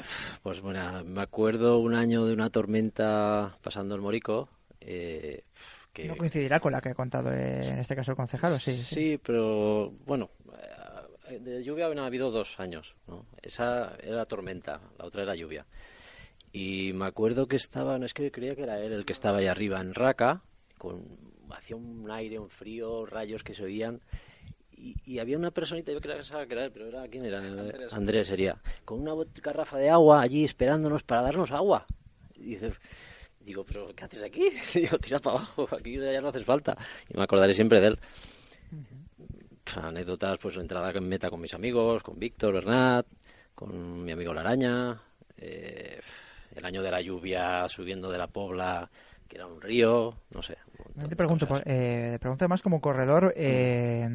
pues 0.44 0.60
bueno, 0.60 1.02
me 1.04 1.22
acuerdo 1.22 1.80
un 1.80 1.94
año 1.94 2.24
de 2.24 2.34
una 2.34 2.50
tormenta 2.50 3.58
pasando 3.62 3.96
el 3.96 4.00
Morico. 4.00 4.48
Eh, 4.80 5.42
que... 5.92 6.06
No 6.06 6.16
coincidirá 6.16 6.60
con 6.60 6.70
la 6.70 6.80
que 6.80 6.90
ha 6.90 6.94
contado 6.94 7.32
en 7.32 7.78
este 7.78 7.96
caso 7.96 8.12
el 8.12 8.16
concejal, 8.16 8.56
sí? 8.60 8.72
Sí, 8.72 9.20
pero 9.20 9.90
bueno, 10.06 10.30
de 11.38 11.62
lluvia 11.62 11.86
han 11.86 11.98
habido 11.98 12.30
dos 12.30 12.58
años, 12.58 12.94
¿no? 13.06 13.26
Esa 13.42 13.96
era 14.02 14.24
tormenta, 14.26 14.80
la 14.98 15.06
otra 15.06 15.22
era 15.22 15.34
lluvia. 15.34 15.66
Y 16.52 16.92
me 16.92 17.06
acuerdo 17.06 17.46
que 17.46 17.56
estaba, 17.56 17.98
no 17.98 18.04
es 18.04 18.14
que 18.14 18.30
creía 18.30 18.54
que 18.54 18.62
era 18.62 18.78
él 18.78 18.92
el 18.92 19.04
que 19.04 19.12
estaba 19.12 19.38
ahí 19.38 19.46
arriba 19.46 19.80
en 19.80 19.94
Raca, 19.94 20.42
con 20.78 21.32
hacía 21.50 21.76
un 21.76 22.10
aire, 22.10 22.38
un 22.38 22.50
frío, 22.50 23.06
rayos 23.06 23.42
que 23.42 23.54
se 23.54 23.64
oían. 23.64 24.00
Y, 24.76 25.20
había 25.20 25.38
una 25.38 25.52
personita, 25.52 25.92
yo 25.92 26.00
creo 26.00 26.18
que 26.18 26.54
era 26.54 26.64
él, 26.64 26.72
pero 26.72 26.88
era, 26.88 27.06
¿quién 27.06 27.24
era? 27.24 27.38
Andrés. 27.92 28.26
sería. 28.26 28.60
Con 28.84 29.00
una 29.00 29.12
garrafa 29.40 29.78
de 29.78 29.88
agua 29.88 30.20
allí 30.20 30.42
esperándonos 30.42 31.04
para 31.04 31.22
darnos 31.22 31.52
agua. 31.52 31.86
Y 32.36 32.56
digo, 33.38 33.64
¿pero 33.64 33.94
qué 33.94 34.04
haces 34.04 34.24
aquí? 34.24 34.50
digo, 34.74 34.98
tira 34.98 35.20
para 35.20 35.36
abajo, 35.36 35.68
aquí 35.70 35.96
ya 35.98 36.20
no 36.20 36.28
haces 36.28 36.44
falta. 36.44 36.76
Y 37.08 37.16
me 37.16 37.22
acordaré 37.22 37.54
siempre 37.54 37.80
de 37.80 37.88
él. 37.88 37.98
Anécdotas, 39.76 40.38
pues 40.38 40.56
entrada 40.56 40.90
en 40.90 41.08
meta 41.08 41.30
con 41.30 41.40
mis 41.40 41.54
amigos, 41.54 42.02
con 42.02 42.18
Víctor, 42.18 42.54
Bernat, 42.54 43.06
con 43.54 44.04
mi 44.04 44.12
amigo 44.12 44.34
La 44.34 44.40
Araña. 44.42 45.00
Eh, 45.36 46.00
el 46.54 46.64
año 46.64 46.82
de 46.82 46.90
la 46.90 47.00
lluvia 47.00 47.68
subiendo 47.68 48.10
de 48.10 48.18
la 48.18 48.26
Pobla, 48.26 48.90
que 49.28 49.36
era 49.36 49.46
un 49.46 49.60
río, 49.60 50.14
no 50.30 50.42
sé. 50.42 50.56
Te 51.08 51.16
pregunto, 51.16 51.46
eh, 51.64 52.18
pregunto 52.20 52.44
además 52.44 52.62
como 52.62 52.80
corredor, 52.80 53.32
eh, 53.36 54.06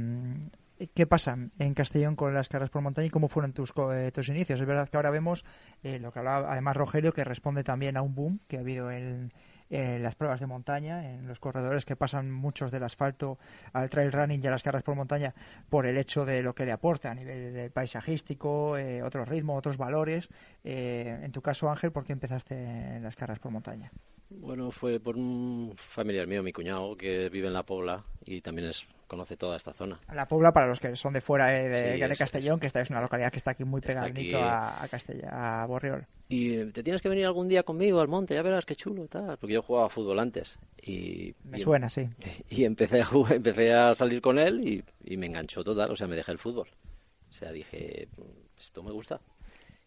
¿qué 0.93 1.07
pasa 1.07 1.37
en 1.57 1.73
Castellón 1.73 2.15
con 2.15 2.33
las 2.33 2.49
carreras 2.49 2.69
por 2.69 2.81
montaña 2.81 3.07
y 3.07 3.09
cómo 3.09 3.27
fueron 3.27 3.53
tus, 3.53 3.73
eh, 3.93 4.11
tus 4.13 4.29
inicios? 4.29 4.59
Es 4.59 4.67
verdad 4.67 4.89
que 4.89 4.97
ahora 4.97 5.09
vemos 5.09 5.43
eh, 5.83 5.99
lo 5.99 6.11
que 6.11 6.19
hablaba 6.19 6.51
además 6.51 6.77
Rogelio, 6.77 7.13
que 7.13 7.23
responde 7.23 7.63
también 7.63 7.97
a 7.97 8.01
un 8.01 8.13
boom 8.13 8.39
que 8.47 8.57
ha 8.57 8.59
habido 8.59 8.91
en, 8.91 9.33
en 9.69 10.03
las 10.03 10.15
pruebas 10.15 10.39
de 10.39 10.47
montaña, 10.47 11.13
en 11.13 11.27
los 11.27 11.39
corredores 11.39 11.85
que 11.85 11.95
pasan 11.95 12.31
muchos 12.31 12.71
del 12.71 12.83
asfalto 12.83 13.37
al 13.73 13.89
trail 13.89 14.11
running 14.11 14.41
y 14.43 14.47
a 14.47 14.51
las 14.51 14.63
carreras 14.63 14.83
por 14.83 14.95
montaña 14.95 15.33
por 15.69 15.85
el 15.85 15.97
hecho 15.97 16.25
de 16.25 16.43
lo 16.43 16.53
que 16.55 16.65
le 16.65 16.71
aporta 16.71 17.11
a 17.11 17.15
nivel 17.15 17.71
paisajístico, 17.71 18.77
eh, 18.77 19.03
otros 19.03 19.27
ritmos, 19.27 19.57
otros 19.57 19.77
valores. 19.77 20.29
Eh, 20.63 21.19
en 21.21 21.31
tu 21.31 21.41
caso, 21.41 21.69
Ángel, 21.69 21.91
¿por 21.91 22.03
qué 22.03 22.13
empezaste 22.13 22.55
en 22.55 23.03
las 23.03 23.15
carreras 23.15 23.39
por 23.39 23.51
montaña? 23.51 23.91
Bueno, 24.29 24.71
fue 24.71 24.99
por 24.99 25.15
un 25.15 25.73
familiar 25.77 26.27
mío, 26.27 26.43
mi 26.43 26.51
cuñado, 26.51 26.97
que 26.97 27.29
vive 27.29 27.47
en 27.47 27.53
La 27.53 27.63
Pobla 27.63 28.03
y 28.27 28.41
también 28.41 28.69
es 28.69 28.85
conoce 29.07 29.37
toda 29.37 29.55
esta 29.55 29.73
zona. 29.73 29.99
La 30.13 30.27
Pobla, 30.27 30.51
para 30.51 30.67
los 30.67 30.79
que 30.79 30.95
son 30.95 31.13
de 31.13 31.21
fuera 31.21 31.55
eh, 31.55 31.97
de, 31.97 32.15
Castellón, 32.15 32.59
que 32.59 32.67
esta 32.67 32.81
es 32.81 32.89
una 32.89 33.01
localidad 33.01 33.31
que 33.31 33.37
está 33.37 33.51
aquí 33.51 33.63
muy 33.63 33.81
pegadito 33.81 34.37
a, 34.37 34.83
a, 34.83 35.63
a 35.63 35.65
Borriol. 35.65 36.05
Y 36.29 36.65
te 36.71 36.83
tienes 36.83 37.01
que 37.01 37.07
venir 37.07 37.25
algún 37.25 37.47
día 37.47 37.63
conmigo 37.63 38.01
al 38.01 38.09
monte, 38.09 38.35
ya 38.35 38.41
verás 38.41 38.65
qué 38.65 38.75
chulo, 38.75 39.07
tal. 39.07 39.37
Porque 39.37 39.53
yo 39.53 39.61
jugaba 39.61 39.89
fútbol 39.89 40.19
antes. 40.19 40.59
Y, 40.81 41.33
me 41.45 41.57
suena, 41.57 41.89
sí. 41.89 42.07
Y 42.49 42.65
empecé 42.65 42.99
a, 42.99 43.05
jugar, 43.05 43.33
empecé 43.35 43.73
a 43.73 43.93
salir 43.95 44.21
con 44.21 44.37
él 44.37 44.67
y, 44.67 44.83
y, 45.05 45.15
me 45.15 45.27
enganchó 45.27 45.63
total, 45.63 45.91
o 45.91 45.95
sea, 45.95 46.07
me 46.07 46.17
dejé 46.17 46.33
el 46.33 46.37
fútbol. 46.37 46.67
O 47.29 47.33
sea, 47.33 47.51
dije, 47.51 48.09
esto 48.59 48.83
me 48.83 48.91
gusta. 48.91 49.21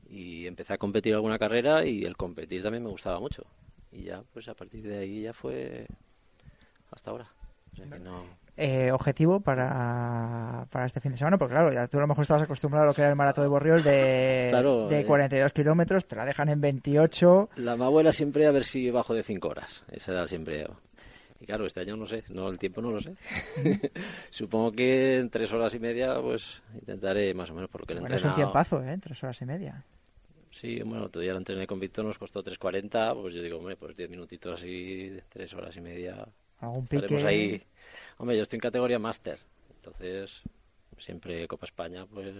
Y 0.08 0.46
empecé 0.46 0.74
a 0.74 0.78
competir 0.78 1.14
alguna 1.14 1.38
carrera 1.38 1.84
y 1.86 2.04
el 2.04 2.16
competir 2.16 2.62
también 2.62 2.84
me 2.84 2.90
gustaba 2.90 3.20
mucho. 3.20 3.44
Y 3.92 4.04
ya, 4.04 4.22
pues 4.32 4.48
a 4.48 4.54
partir 4.54 4.82
de 4.82 4.98
ahí 4.98 5.22
ya 5.22 5.32
fue 5.34 5.86
hasta 6.90 7.10
ahora. 7.10 7.30
O 7.72 7.76
sea, 7.76 7.86
que 7.86 7.98
no... 7.98 8.40
Eh, 8.56 8.92
objetivo 8.92 9.40
para, 9.40 10.66
para 10.70 10.84
este 10.84 11.00
fin 11.00 11.12
de 11.12 11.18
semana? 11.18 11.38
Porque 11.38 11.54
claro, 11.54 11.72
ya 11.72 11.86
tú 11.86 11.96
a 11.96 12.02
lo 12.02 12.06
mejor 12.06 12.22
estabas 12.22 12.42
acostumbrado 12.42 12.84
a 12.84 12.88
lo 12.88 12.94
que 12.94 13.00
era 13.00 13.10
el 13.10 13.16
maratón 13.16 13.44
de 13.44 13.48
Borriol 13.48 13.82
de, 13.82 14.52
de 14.90 15.04
42 15.06 15.48
eh. 15.48 15.52
kilómetros, 15.54 16.06
te 16.06 16.14
la 16.16 16.26
dejan 16.26 16.50
en 16.50 16.60
28. 16.60 17.50
La 17.56 17.76
más 17.76 17.90
buena 17.90 18.12
siempre 18.12 18.46
a 18.46 18.50
ver 18.50 18.64
si 18.64 18.90
bajo 18.90 19.14
de 19.14 19.22
5 19.22 19.48
horas. 19.48 19.82
Esa 19.90 20.12
era 20.12 20.28
siempre... 20.28 20.66
Y 21.40 21.46
claro, 21.46 21.64
este 21.64 21.80
año 21.80 21.96
no 21.96 22.04
sé, 22.04 22.22
no 22.28 22.50
el 22.50 22.58
tiempo 22.58 22.82
no 22.82 22.90
lo 22.90 23.00
sé. 23.00 23.14
Supongo 24.30 24.72
que 24.72 25.20
en 25.20 25.30
tres 25.30 25.50
horas 25.54 25.74
y 25.74 25.78
media, 25.78 26.20
pues 26.20 26.60
intentaré 26.74 27.32
más 27.32 27.48
o 27.50 27.54
menos 27.54 27.70
por 27.70 27.80
lo 27.80 27.86
que 27.86 27.94
bueno, 27.94 28.14
es 28.14 28.24
un 28.24 28.34
tiempazo, 28.34 28.84
¿eh? 28.84 28.98
Tres 28.98 29.22
horas 29.22 29.40
y 29.40 29.46
media. 29.46 29.82
Sí, 30.50 30.82
bueno, 30.82 31.08
todavía 31.08 31.32
el 31.32 31.38
entrené 31.38 31.66
con 31.66 31.80
Víctor 31.80 32.04
nos 32.04 32.18
costó 32.18 32.44
3.40, 32.44 33.18
pues 33.22 33.34
yo 33.34 33.42
digo, 33.42 33.56
hombre, 33.56 33.76
pues 33.76 33.96
10 33.96 34.10
minutitos 34.10 34.60
así, 34.60 35.18
tres 35.30 35.54
horas 35.54 35.74
y 35.76 35.80
media. 35.80 36.26
Algún 36.60 36.86
pique. 36.86 37.26
ahí 37.26 37.62
Hombre, 38.20 38.36
yo 38.36 38.42
estoy 38.42 38.58
en 38.58 38.60
categoría 38.60 38.98
máster, 38.98 39.38
entonces 39.76 40.42
siempre 40.98 41.48
Copa 41.48 41.64
España, 41.64 42.04
pues 42.04 42.34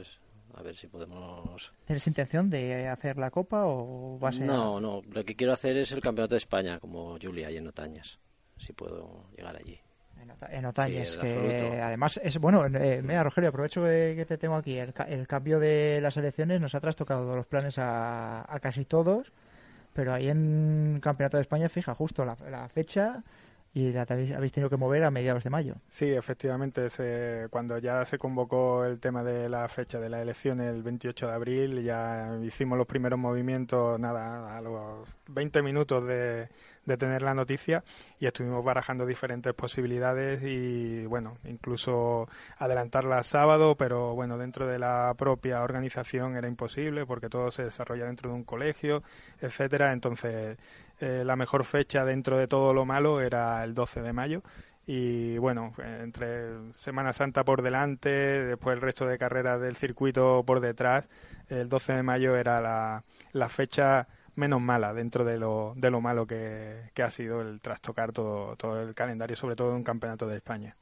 a 0.52 0.62
ver 0.62 0.76
si 0.76 0.88
podemos... 0.88 1.72
¿Tienes 1.86 2.06
intención 2.06 2.50
de 2.50 2.86
hacer 2.86 3.16
la 3.16 3.30
Copa 3.30 3.64
o 3.64 4.18
vas 4.18 4.38
a...? 4.38 4.44
No, 4.44 4.78
no, 4.78 5.00
lo 5.10 5.24
que 5.24 5.34
quiero 5.34 5.54
hacer 5.54 5.78
es 5.78 5.90
el 5.92 6.02
Campeonato 6.02 6.34
de 6.34 6.38
España, 6.40 6.78
como 6.78 7.18
Julia 7.18 7.50
y 7.50 7.56
en 7.56 7.66
Otañas, 7.66 8.18
si 8.58 8.74
puedo 8.74 9.24
llegar 9.34 9.56
allí. 9.56 9.80
En, 10.50 10.66
Otañas, 10.66 11.16
que 11.16 11.80
además 11.80 12.20
es 12.22 12.36
bueno. 12.36 12.66
Eh, 12.66 13.00
mira, 13.02 13.24
Rogelio, 13.24 13.48
aprovecho 13.48 13.82
que, 13.82 14.26
te 14.28 14.36
tengo 14.36 14.56
aquí. 14.56 14.76
El, 14.76 15.26
cambio 15.26 15.58
de 15.58 15.98
las 16.02 16.18
elecciones 16.18 16.60
nos 16.60 16.74
ha 16.74 16.80
trastocado 16.80 17.34
los 17.34 17.46
planes 17.46 17.76
a, 17.78 18.44
casi 18.60 18.84
todos, 18.84 19.32
pero 19.94 20.12
ahí 20.12 20.28
en 20.28 21.00
Campeonato 21.02 21.38
de 21.38 21.42
España, 21.42 21.70
fija, 21.70 21.94
justo 21.94 22.26
la 22.26 22.68
fecha 22.68 23.24
y 23.72 23.92
la 23.92 24.02
habéis 24.02 24.52
tenido 24.52 24.68
que 24.68 24.76
mover 24.76 25.04
a 25.04 25.10
mediados 25.10 25.44
de 25.44 25.50
mayo. 25.50 25.76
Sí, 25.88 26.10
efectivamente, 26.10 26.88
cuando 27.50 27.78
ya 27.78 28.04
se 28.04 28.18
convocó 28.18 28.84
el 28.84 28.98
tema 28.98 29.22
de 29.22 29.48
la 29.48 29.68
fecha 29.68 30.00
de 30.00 30.08
la 30.08 30.20
elección 30.20 30.60
el 30.60 30.82
28 30.82 31.28
de 31.28 31.32
abril, 31.32 31.82
ya 31.82 32.36
hicimos 32.42 32.76
los 32.76 32.86
primeros 32.86 33.18
movimientos, 33.18 33.98
nada, 34.00 34.56
a 34.56 34.60
los 34.60 35.08
20 35.28 35.62
minutos 35.62 36.04
de, 36.06 36.48
de 36.84 36.96
tener 36.96 37.22
la 37.22 37.34
noticia 37.34 37.84
y 38.18 38.26
estuvimos 38.26 38.64
barajando 38.64 39.06
diferentes 39.06 39.54
posibilidades 39.54 40.42
y 40.42 41.06
bueno, 41.06 41.38
incluso 41.44 42.28
adelantarla 42.58 43.22
sábado, 43.22 43.76
pero 43.76 44.14
bueno, 44.14 44.38
dentro 44.38 44.66
de 44.66 44.78
la 44.78 45.14
propia 45.16 45.62
organización 45.62 46.36
era 46.36 46.48
imposible 46.48 47.06
porque 47.06 47.28
todo 47.28 47.50
se 47.50 47.64
desarrolla 47.64 48.06
dentro 48.06 48.30
de 48.30 48.36
un 48.36 48.44
colegio, 48.44 49.02
etcétera, 49.40 49.92
entonces 49.92 50.58
eh, 51.00 51.24
la 51.24 51.36
mejor 51.36 51.64
fecha 51.64 52.04
dentro 52.04 52.38
de 52.38 52.46
todo 52.46 52.72
lo 52.74 52.84
malo 52.84 53.20
era 53.20 53.64
el 53.64 53.74
12 53.74 54.02
de 54.02 54.12
mayo 54.12 54.42
y 54.86 55.38
bueno, 55.38 55.72
entre 55.78 56.72
Semana 56.72 57.12
Santa 57.12 57.44
por 57.44 57.62
delante, 57.62 58.10
después 58.10 58.74
el 58.74 58.80
resto 58.80 59.06
de 59.06 59.18
carreras 59.18 59.60
del 59.60 59.76
circuito 59.76 60.42
por 60.44 60.60
detrás, 60.60 61.08
el 61.48 61.68
12 61.68 61.92
de 61.92 62.02
mayo 62.02 62.36
era 62.36 62.60
la, 62.60 63.04
la 63.32 63.48
fecha 63.48 64.08
menos 64.34 64.60
mala 64.60 64.92
dentro 64.92 65.24
de 65.24 65.38
lo, 65.38 65.74
de 65.76 65.90
lo 65.90 66.00
malo 66.00 66.26
que, 66.26 66.90
ha 67.00 67.10
sido 67.10 67.40
el 67.40 67.60
trastocar 67.60 68.12
todo, 68.12 68.56
todo 68.56 68.80
el 68.80 68.94
calendario, 68.94 69.36
sobre 69.36 69.54
todo 69.54 69.70
en 69.70 69.76
un 69.76 69.84
campeonato 69.84 70.26
de 70.26 70.36
España. 70.36 70.76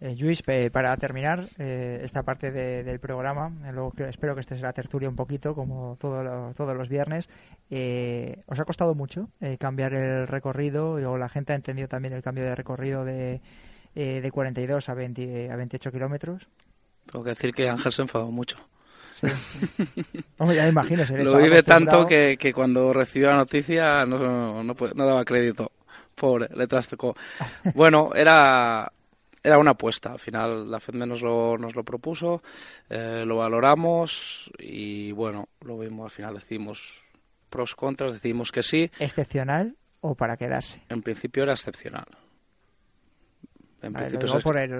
Eh, 0.00 0.16
Luis, 0.18 0.42
para 0.72 0.96
terminar 0.96 1.48
eh, 1.58 2.00
esta 2.02 2.22
parte 2.22 2.50
del 2.50 3.00
programa, 3.00 3.52
eh, 3.64 3.72
luego 3.72 3.92
que 3.92 4.04
espero 4.04 4.34
que 4.34 4.40
estés 4.40 4.58
en 4.58 4.64
la 4.64 4.72
tertulia 4.72 5.08
un 5.08 5.16
poquito, 5.16 5.54
como 5.54 5.96
todo 6.00 6.52
todos 6.54 6.76
los 6.76 6.88
viernes, 6.88 7.28
eh, 7.70 8.42
¿os 8.46 8.58
ha 8.58 8.64
costado 8.64 8.94
mucho 8.94 9.28
cambiar 9.58 9.94
el 9.94 10.26
recorrido 10.26 10.92
o 10.92 11.18
la 11.18 11.28
gente 11.28 11.52
ha 11.52 11.56
entendido 11.56 11.88
también 11.88 12.14
el 12.14 12.22
cambio 12.22 12.44
de 12.44 12.54
recorrido 12.54 13.04
de, 13.04 13.40
de 13.94 14.30
42 14.30 14.88
a, 14.88 14.94
20, 14.94 15.50
a 15.50 15.56
28 15.56 15.92
kilómetros? 15.92 16.48
Tengo 17.10 17.24
que 17.24 17.30
decir 17.30 17.52
que 17.52 17.68
Ángel 17.68 17.92
se 17.92 18.02
enfadó 18.02 18.30
mucho. 18.30 18.56
Sí. 19.12 19.26
ya 20.38 20.68
imagino. 20.68 21.04
Lo 21.22 21.38
vive 21.38 21.62
tanto 21.62 22.06
que, 22.06 22.36
que, 22.38 22.52
cuando 22.52 22.92
recibió 22.92 23.28
la 23.28 23.36
noticia 23.36 24.06
no, 24.06 24.62
no, 24.62 24.74
no 24.74 25.06
daba 25.06 25.24
crédito. 25.24 25.70
Pobre, 26.14 26.48
le 26.54 26.66
trastocó. 26.66 27.14
Bueno, 27.74 28.10
era, 28.14 28.90
era 29.42 29.58
una 29.58 29.72
apuesta. 29.72 30.12
Al 30.12 30.18
final 30.18 30.70
la 30.70 30.80
FEDME 30.80 31.06
nos 31.06 31.22
lo, 31.22 31.56
nos 31.58 31.74
lo 31.74 31.84
propuso, 31.84 32.42
eh, 32.88 33.24
lo 33.26 33.36
valoramos 33.36 34.50
y 34.58 35.12
bueno, 35.12 35.48
lo 35.60 35.78
vimos. 35.78 36.04
Al 36.04 36.10
final 36.10 36.34
decimos 36.34 37.02
pros, 37.48 37.74
contras, 37.74 38.12
decidimos 38.12 38.52
que 38.52 38.62
sí. 38.62 38.90
¿Excepcional 38.98 39.76
o 40.00 40.14
para 40.14 40.36
quedarse? 40.36 40.82
En 40.88 41.02
principio 41.02 41.42
era 41.42 41.52
excepcional. 41.52 42.06
En 43.82 43.92
por 44.42 44.56
el, 44.56 44.70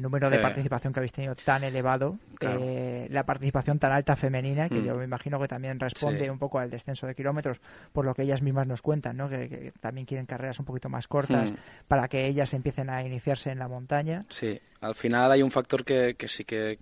número 0.00 0.30
de 0.30 0.38
participación 0.38 0.92
que 0.92 0.98
habéis 0.98 1.12
tenido 1.12 1.36
tan 1.36 1.62
elevado, 1.62 2.18
eh, 2.40 3.06
la 3.08 3.24
participación 3.24 3.78
tan 3.78 3.92
alta 3.92 4.16
femenina, 4.16 4.68
que 4.68 4.80
mm. 4.80 4.84
yo 4.84 4.96
me 4.96 5.04
imagino 5.04 5.40
que 5.40 5.46
también 5.46 5.78
responde 5.78 6.28
un 6.28 6.38
poco 6.38 6.58
al 6.58 6.68
descenso 6.68 7.06
de 7.06 7.14
kilómetros, 7.14 7.60
por 7.92 8.04
lo 8.04 8.14
que 8.14 8.22
ellas 8.22 8.42
mismas 8.42 8.66
nos 8.66 8.82
cuentan, 8.82 9.16
¿no? 9.16 9.28
que, 9.28 9.72
también 9.80 10.06
quieren 10.06 10.26
carreras 10.26 10.58
un 10.58 10.64
poquito 10.64 10.88
más 10.88 11.06
cortas 11.06 11.52
mm. 11.52 11.54
para 11.86 12.08
que 12.08 12.26
ellas 12.26 12.52
empiecen 12.52 12.90
a 12.90 13.04
iniciarse 13.04 13.50
en 13.50 13.60
la 13.60 13.68
montaña. 13.68 14.22
Sí, 14.28 14.60
al 14.80 14.96
final 14.96 15.30
hay 15.30 15.42
un 15.42 15.52
factor 15.52 15.84
que, 15.84 16.16
que 16.16 16.26
sí 16.26 16.44
que 16.44 16.78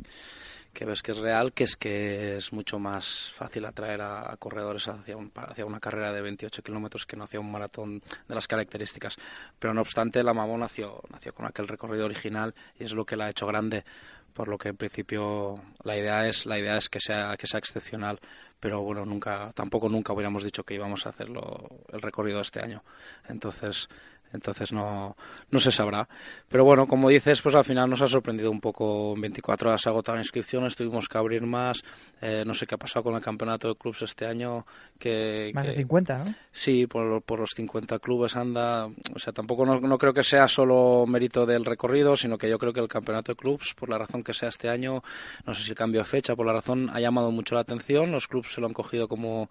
que 0.77 0.85
ves 0.85 1.01
que 1.03 1.13
es 1.13 1.19
real, 1.19 1.55
que 1.55 1.65
es 1.65 1.75
que 1.75 2.37
es 2.37 2.53
mucho 2.53 2.79
más 2.79 3.33
fácil 3.35 3.65
atraer 3.65 4.03
a, 4.03 4.37
corredores 4.39 4.87
hacia, 4.89 5.17
hacia 5.35 5.65
una 5.65 5.81
carrera 5.81 6.13
de 6.13 6.21
28 6.21 6.63
kilómetros 6.63 7.07
que 7.07 7.17
no 7.17 7.25
hacia 7.25 7.41
un 7.41 7.51
maratón 7.51 8.03
de 8.29 8.35
las 8.35 8.47
características. 8.47 9.17
Pero 9.59 9.73
no 9.73 9.81
obstante, 9.81 10.23
la 10.23 10.35
Mamón 10.35 10.61
nació, 10.61 11.01
nació 11.11 11.33
con 11.33 11.47
aquel 11.47 11.67
recorrido 11.67 12.05
original 12.05 12.55
y 12.79 12.85
es 12.85 12.93
lo 12.93 13.07
que 13.07 13.17
la 13.17 13.25
ha 13.25 13.31
hecho 13.31 13.47
grande. 13.47 13.87
Por 14.35 14.49
lo 14.49 14.59
que 14.59 14.69
en 14.69 14.77
principio 14.77 15.55
la 15.83 15.97
idea 15.97 16.29
es 16.29 16.45
la 16.45 16.59
idea 16.59 16.77
es 16.77 16.91
que 16.91 17.01
sea 17.01 17.35
que 17.39 17.47
sea 17.47 17.59
excepcional, 17.59 18.21
pero 18.61 18.83
bueno 18.83 19.07
nunca 19.07 19.51
tampoco 19.55 19.89
nunca 19.89 20.13
hubiéramos 20.13 20.45
dicho 20.45 20.63
que 20.63 20.75
íbamos 20.75 21.07
a 21.07 21.09
hacerlo 21.09 21.71
el 21.91 22.03
recorrido 22.03 22.43
este 22.43 22.61
año. 22.61 22.85
Entonces 23.31 23.89
entonces 24.33 24.73
no, 24.73 25.17
no 25.51 25.61
se 25.61 25.73
sabrá. 25.73 26.09
Pero 26.49 26.65
bueno, 26.65 26.87
como 26.87 27.09
dices, 27.09 27.41
pues 27.43 27.55
al 27.55 27.65
final 27.65 27.89
nos 27.91 28.03
ha 28.03 28.09
sorprendido 28.09 28.51
un 28.51 28.61
poco. 28.61 29.15
En 29.15 29.21
24 29.21 29.71
horas 29.71 29.87
agotado 29.87 30.19
inscripciones, 30.19 30.77
tuvimos 30.77 31.09
que 31.09 31.19
abrir 31.19 31.43
más. 31.43 31.83
Eh, 32.21 32.45
no 32.47 32.55
sé 32.55 32.67
qué 32.67 32.75
ha 32.75 32.79
pasado 32.79 33.05
con 33.05 33.15
el 33.15 33.21
campeonato 33.21 33.69
de 33.69 33.77
clubes 33.77 34.03
este 34.03 34.27
año. 34.27 34.67
Que, 34.99 35.51
más 35.55 35.67
de 35.67 35.75
50, 35.77 36.19
¿no? 36.19 36.35
Sí, 36.53 36.87
por, 36.87 37.23
por, 37.23 37.41
los 37.41 37.51
50 37.51 37.99
clubes 37.99 38.37
anda. 38.37 38.87
O 38.87 39.19
sea, 39.19 39.33
tampoco 39.33 39.65
no, 39.67 39.81
no, 39.81 39.99
creo 39.99 40.15
que 40.15 40.23
sea 40.23 40.49
solo 40.49 41.05
mérito 41.07 41.47
del 41.47 41.65
recorrido, 41.65 42.17
sino 42.17 42.39
que 42.39 42.49
yo 42.49 42.59
creo 42.59 42.73
que 42.73 42.81
el 42.81 42.89
campeonato 42.89 43.33
de 43.33 43.37
clubes, 43.37 43.75
por 43.75 43.89
la 43.89 43.99
razón 43.99 44.23
que 44.23 44.33
sea 44.33 44.49
este 44.49 44.69
año, 44.69 45.03
no 45.45 45.55
sé 45.55 45.63
si 45.63 45.71
el 45.71 45.77
cambio 45.77 46.01
de 46.01 46.07
fecha, 46.07 46.37
por 46.37 46.47
la 46.47 46.53
razón, 46.53 46.91
ha 46.93 47.01
llamado 47.01 47.31
mucho 47.31 47.55
la 47.55 47.63
atención. 47.63 48.13
Los 48.13 48.29
clubes 48.29 48.53
se 48.53 48.61
lo 48.61 48.67
han 48.67 48.75
cogido 48.75 49.09
como, 49.09 49.51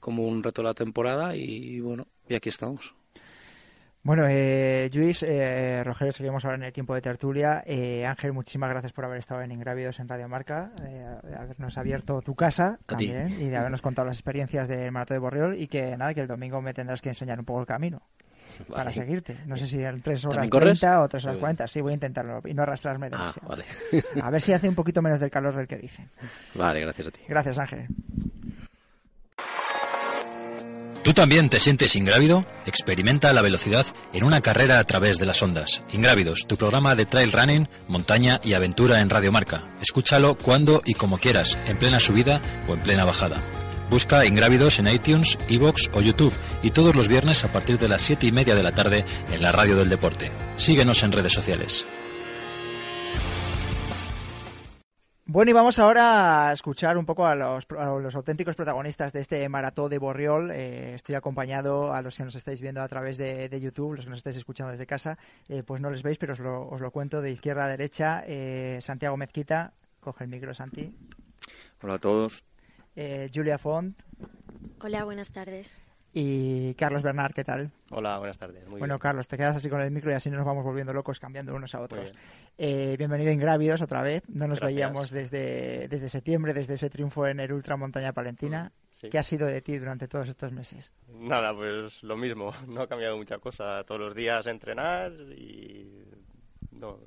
como 0.00 0.26
un 0.26 0.42
reto 0.42 0.62
de 0.62 0.68
la 0.68 0.74
temporada 0.74 1.36
y 1.36 1.80
bueno, 1.80 2.06
y 2.28 2.34
aquí 2.34 2.48
estamos. 2.48 2.94
Bueno, 4.06 4.24
eh, 4.28 4.88
Luis, 4.94 5.24
eh, 5.24 5.82
Rogelio, 5.82 6.12
seguimos 6.12 6.44
ahora 6.44 6.54
en 6.54 6.62
el 6.62 6.72
tiempo 6.72 6.94
de 6.94 7.00
tertulia. 7.00 7.64
Eh, 7.66 8.06
Ángel, 8.06 8.32
muchísimas 8.32 8.70
gracias 8.70 8.92
por 8.92 9.04
haber 9.04 9.18
estado 9.18 9.42
en 9.42 9.50
Ingrávidos 9.50 9.98
en 9.98 10.06
Radio 10.06 10.28
Marca, 10.28 10.70
eh, 10.84 11.04
habernos 11.36 11.76
abierto 11.76 12.22
tu 12.22 12.36
casa 12.36 12.78
también 12.86 13.34
y 13.40 13.48
de 13.48 13.56
habernos 13.56 13.82
contado 13.82 14.06
las 14.06 14.16
experiencias 14.16 14.68
del 14.68 14.92
Maratón 14.92 15.16
de 15.16 15.18
Borriol 15.18 15.54
y 15.60 15.66
que 15.66 15.96
nada, 15.96 16.14
que 16.14 16.20
el 16.20 16.28
domingo 16.28 16.62
me 16.62 16.72
tendrás 16.72 17.02
que 17.02 17.08
enseñar 17.08 17.40
un 17.40 17.44
poco 17.44 17.62
el 17.62 17.66
camino. 17.66 18.00
Vale. 18.68 18.74
Para 18.76 18.92
seguirte. 18.92 19.38
No 19.44 19.56
sé 19.56 19.66
si 19.66 19.82
en 19.82 20.00
3 20.00 20.24
horas 20.26 20.48
30 20.48 21.02
o 21.02 21.08
3 21.08 21.24
horas 21.24 21.38
40. 21.38 21.66
Sí, 21.66 21.80
voy 21.80 21.90
a 21.90 21.94
intentarlo 21.94 22.42
y 22.44 22.54
no 22.54 22.62
arrastrarme 22.62 23.10
demasiado. 23.10 23.48
Ah, 23.52 23.56
vale. 23.56 23.64
a 24.22 24.30
ver 24.30 24.40
si 24.40 24.52
hace 24.52 24.68
un 24.68 24.76
poquito 24.76 25.02
menos 25.02 25.18
del 25.18 25.30
calor 25.30 25.56
del 25.56 25.66
que 25.66 25.78
dicen. 25.78 26.08
Vale, 26.54 26.80
gracias 26.80 27.08
a 27.08 27.10
ti. 27.10 27.20
Gracias, 27.26 27.58
Ángel. 27.58 27.88
¿Tú 31.06 31.14
también 31.14 31.48
te 31.48 31.60
sientes 31.60 31.94
ingrávido? 31.94 32.44
Experimenta 32.66 33.32
la 33.32 33.40
velocidad 33.40 33.86
en 34.12 34.24
una 34.24 34.40
carrera 34.40 34.80
a 34.80 34.84
través 34.84 35.20
de 35.20 35.26
las 35.26 35.40
ondas. 35.40 35.84
Ingrávidos, 35.92 36.48
tu 36.48 36.56
programa 36.56 36.96
de 36.96 37.06
trail 37.06 37.30
running, 37.30 37.68
montaña 37.86 38.40
y 38.42 38.54
aventura 38.54 39.00
en 39.00 39.08
Radio 39.08 39.30
Marca. 39.30 39.62
Escúchalo 39.80 40.34
cuando 40.34 40.82
y 40.84 40.94
como 40.94 41.18
quieras, 41.18 41.56
en 41.68 41.76
plena 41.76 42.00
subida 42.00 42.40
o 42.66 42.74
en 42.74 42.80
plena 42.80 43.04
bajada. 43.04 43.40
Busca 43.88 44.26
Ingrávidos 44.26 44.80
en 44.80 44.88
iTunes, 44.88 45.38
Evox 45.48 45.90
o 45.92 46.00
YouTube 46.00 46.36
y 46.64 46.72
todos 46.72 46.96
los 46.96 47.06
viernes 47.06 47.44
a 47.44 47.52
partir 47.52 47.78
de 47.78 47.86
las 47.86 48.02
7 48.02 48.26
y 48.26 48.32
media 48.32 48.56
de 48.56 48.64
la 48.64 48.72
tarde 48.72 49.04
en 49.30 49.42
la 49.42 49.52
Radio 49.52 49.76
del 49.76 49.88
Deporte. 49.88 50.32
Síguenos 50.56 51.04
en 51.04 51.12
redes 51.12 51.32
sociales. 51.32 51.86
Bueno, 55.28 55.50
y 55.50 55.54
vamos 55.54 55.80
ahora 55.80 56.50
a 56.50 56.52
escuchar 56.52 56.96
un 56.96 57.04
poco 57.04 57.26
a 57.26 57.34
los, 57.34 57.66
a 57.76 57.98
los 57.98 58.14
auténticos 58.14 58.54
protagonistas 58.54 59.12
de 59.12 59.20
este 59.20 59.48
maratón 59.48 59.90
de 59.90 59.98
Borriol. 59.98 60.52
Eh, 60.52 60.94
estoy 60.94 61.16
acompañado 61.16 61.92
a 61.92 62.00
los 62.00 62.16
que 62.16 62.22
nos 62.22 62.36
estáis 62.36 62.60
viendo 62.60 62.80
a 62.80 62.86
través 62.86 63.16
de, 63.16 63.48
de 63.48 63.60
YouTube, 63.60 63.96
los 63.96 64.04
que 64.04 64.10
nos 64.10 64.20
estáis 64.20 64.36
escuchando 64.36 64.70
desde 64.70 64.86
casa, 64.86 65.18
eh, 65.48 65.64
pues 65.64 65.80
no 65.80 65.90
les 65.90 66.04
veis, 66.04 66.16
pero 66.18 66.34
os 66.34 66.38
lo, 66.38 66.68
os 66.68 66.80
lo, 66.80 66.92
cuento 66.92 67.20
de 67.22 67.32
izquierda 67.32 67.64
a 67.64 67.68
derecha. 67.68 68.22
Eh, 68.24 68.78
Santiago 68.80 69.16
Mezquita, 69.16 69.72
coge 69.98 70.22
el 70.22 70.30
micro, 70.30 70.54
Santi. 70.54 70.94
Hola 71.82 71.94
a 71.94 71.98
todos. 71.98 72.44
Julia 72.94 73.58
Font. 73.58 74.00
Hola, 74.80 75.02
buenas 75.02 75.32
tardes. 75.32 75.74
Y 76.12 76.74
Carlos 76.74 77.02
Bernard, 77.02 77.34
¿qué 77.34 77.42
tal? 77.42 77.72
Hola, 77.90 78.18
buenas 78.18 78.36
tardes. 78.36 78.62
Muy 78.68 78.80
bueno, 78.80 78.94
bien. 78.94 78.98
Carlos, 78.98 79.28
te 79.28 79.36
quedas 79.36 79.56
así 79.56 79.68
con 79.68 79.80
el 79.80 79.90
micro 79.92 80.10
y 80.10 80.14
así 80.14 80.28
no 80.28 80.36
nos 80.36 80.46
vamos 80.46 80.64
volviendo 80.64 80.92
locos 80.92 81.20
cambiando 81.20 81.54
unos 81.54 81.74
a 81.74 81.80
otros. 81.80 82.12
Eh, 82.58 82.96
bienvenido 82.98 83.30
a 83.30 83.32
Ingrávidos 83.32 83.80
otra 83.80 84.02
vez. 84.02 84.22
No 84.28 84.48
nos 84.48 84.58
Gracias. 84.58 84.76
veíamos 84.76 85.10
desde, 85.10 85.86
desde 85.86 86.08
septiembre, 86.08 86.52
desde 86.52 86.74
ese 86.74 86.90
triunfo 86.90 87.28
en 87.28 87.38
el 87.38 87.52
Ultramontaña 87.52 88.12
Palentina. 88.12 88.72
Sí. 88.90 89.08
¿Qué 89.08 89.18
ha 89.18 89.22
sido 89.22 89.46
de 89.46 89.60
ti 89.62 89.78
durante 89.78 90.08
todos 90.08 90.28
estos 90.28 90.50
meses? 90.52 90.92
Nada, 91.08 91.54
pues 91.54 92.02
lo 92.02 92.16
mismo. 92.16 92.52
No 92.66 92.82
ha 92.82 92.88
cambiado 92.88 93.16
mucha 93.16 93.38
cosa. 93.38 93.84
Todos 93.84 94.00
los 94.00 94.14
días 94.14 94.46
entrenar 94.46 95.12
y 95.12 95.86
no, 96.72 96.98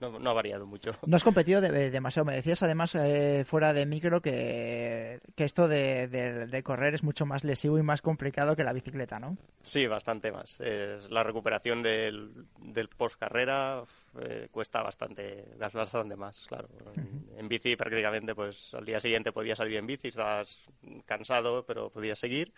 no, 0.00 0.18
no 0.18 0.30
ha 0.30 0.32
variado 0.32 0.66
mucho. 0.66 0.92
No 1.06 1.16
has 1.16 1.24
competido 1.24 1.60
de, 1.60 1.70
de, 1.70 1.90
demasiado. 1.90 2.24
Me 2.24 2.34
decías 2.34 2.62
además 2.62 2.94
eh, 2.94 3.44
fuera 3.46 3.72
de 3.72 3.86
micro 3.86 4.20
que, 4.20 5.20
que 5.36 5.44
esto 5.44 5.68
de, 5.68 6.08
de, 6.08 6.62
correr 6.62 6.94
es 6.94 7.02
mucho 7.02 7.26
más 7.26 7.44
lesivo 7.44 7.78
y 7.78 7.82
más 7.82 8.02
complicado 8.02 8.56
que 8.56 8.64
la 8.64 8.72
bicicleta, 8.72 9.18
¿no? 9.18 9.36
Sí, 9.62 9.86
bastante 9.86 10.32
más. 10.32 10.60
Es 10.60 11.10
la 11.10 11.22
recuperación 11.22 11.82
del, 11.82 12.46
del 12.58 12.88
post 12.88 13.18
carrera 13.18 13.84
eh, 14.20 14.48
cuesta 14.50 14.82
bastante, 14.82 15.44
bastante 15.58 16.16
más, 16.16 16.46
claro. 16.48 16.68
En, 16.96 17.26
en, 17.36 17.48
bici 17.48 17.76
prácticamente, 17.76 18.34
pues 18.34 18.74
al 18.74 18.84
día 18.84 19.00
siguiente 19.00 19.32
podías 19.32 19.58
salir 19.58 19.76
en 19.76 19.86
bici, 19.86 20.08
estabas 20.08 20.60
cansado, 21.06 21.64
pero 21.66 21.90
podías 21.90 22.18
seguir 22.18 22.52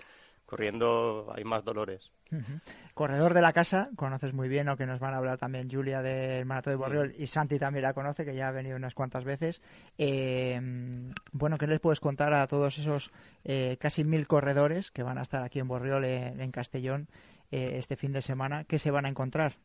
corriendo 0.52 1.32
hay 1.34 1.44
más 1.44 1.64
dolores. 1.64 2.12
Uh 2.30 2.36
-huh. 2.36 2.60
Corredor 2.92 3.32
de 3.32 3.40
la 3.40 3.54
casa, 3.54 3.88
conoces 3.96 4.34
muy 4.34 4.50
bien, 4.50 4.68
o 4.68 4.76
que 4.76 4.84
nos 4.84 5.00
van 5.00 5.14
a 5.14 5.16
hablar 5.16 5.38
también 5.38 5.70
Julia 5.70 6.02
del 6.02 6.44
Maratón 6.44 6.74
de 6.74 6.76
Borriol 6.76 7.14
y 7.16 7.26
Santi 7.26 7.58
también 7.58 7.84
la 7.84 7.94
conoce, 7.94 8.26
que 8.26 8.34
ya 8.34 8.48
ha 8.48 8.52
venido 8.52 8.76
unas 8.76 8.92
cuantas 8.92 9.24
veces. 9.24 9.62
Eh, 9.96 10.60
bueno, 11.32 11.56
¿qué 11.56 11.66
les 11.66 11.80
puedes 11.80 12.00
contar 12.00 12.34
a 12.34 12.46
todos 12.46 12.76
esos 12.76 13.10
eh, 13.44 13.78
casi 13.80 14.04
mil 14.04 14.26
corredores 14.26 14.90
que 14.90 15.02
van 15.02 15.16
a 15.16 15.22
estar 15.22 15.42
aquí 15.42 15.58
en 15.58 15.68
Borriol, 15.68 16.04
en, 16.04 16.38
en 16.38 16.50
Castellón, 16.52 17.08
eh, 17.50 17.78
este 17.78 17.96
fin 17.96 18.12
de 18.12 18.20
semana? 18.20 18.64
¿Qué 18.64 18.78
se 18.78 18.90
van 18.90 19.06
a 19.06 19.08
encontrar? 19.08 19.56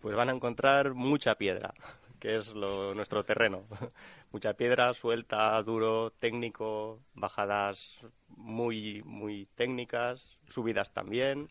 Pues 0.00 0.14
van 0.14 0.28
a 0.28 0.32
encontrar 0.32 0.94
mucha 0.94 1.34
piedra, 1.34 1.74
que 2.20 2.36
es 2.36 2.54
lo, 2.54 2.94
nuestro 2.94 3.24
terreno. 3.24 3.64
mucha 4.32 4.54
piedra, 4.54 4.92
suelta, 4.94 5.62
duro, 5.62 6.10
técnico, 6.12 7.00
bajadas 7.14 8.00
muy, 8.28 9.02
muy 9.04 9.46
técnicas, 9.54 10.38
subidas 10.48 10.92
también. 10.92 11.50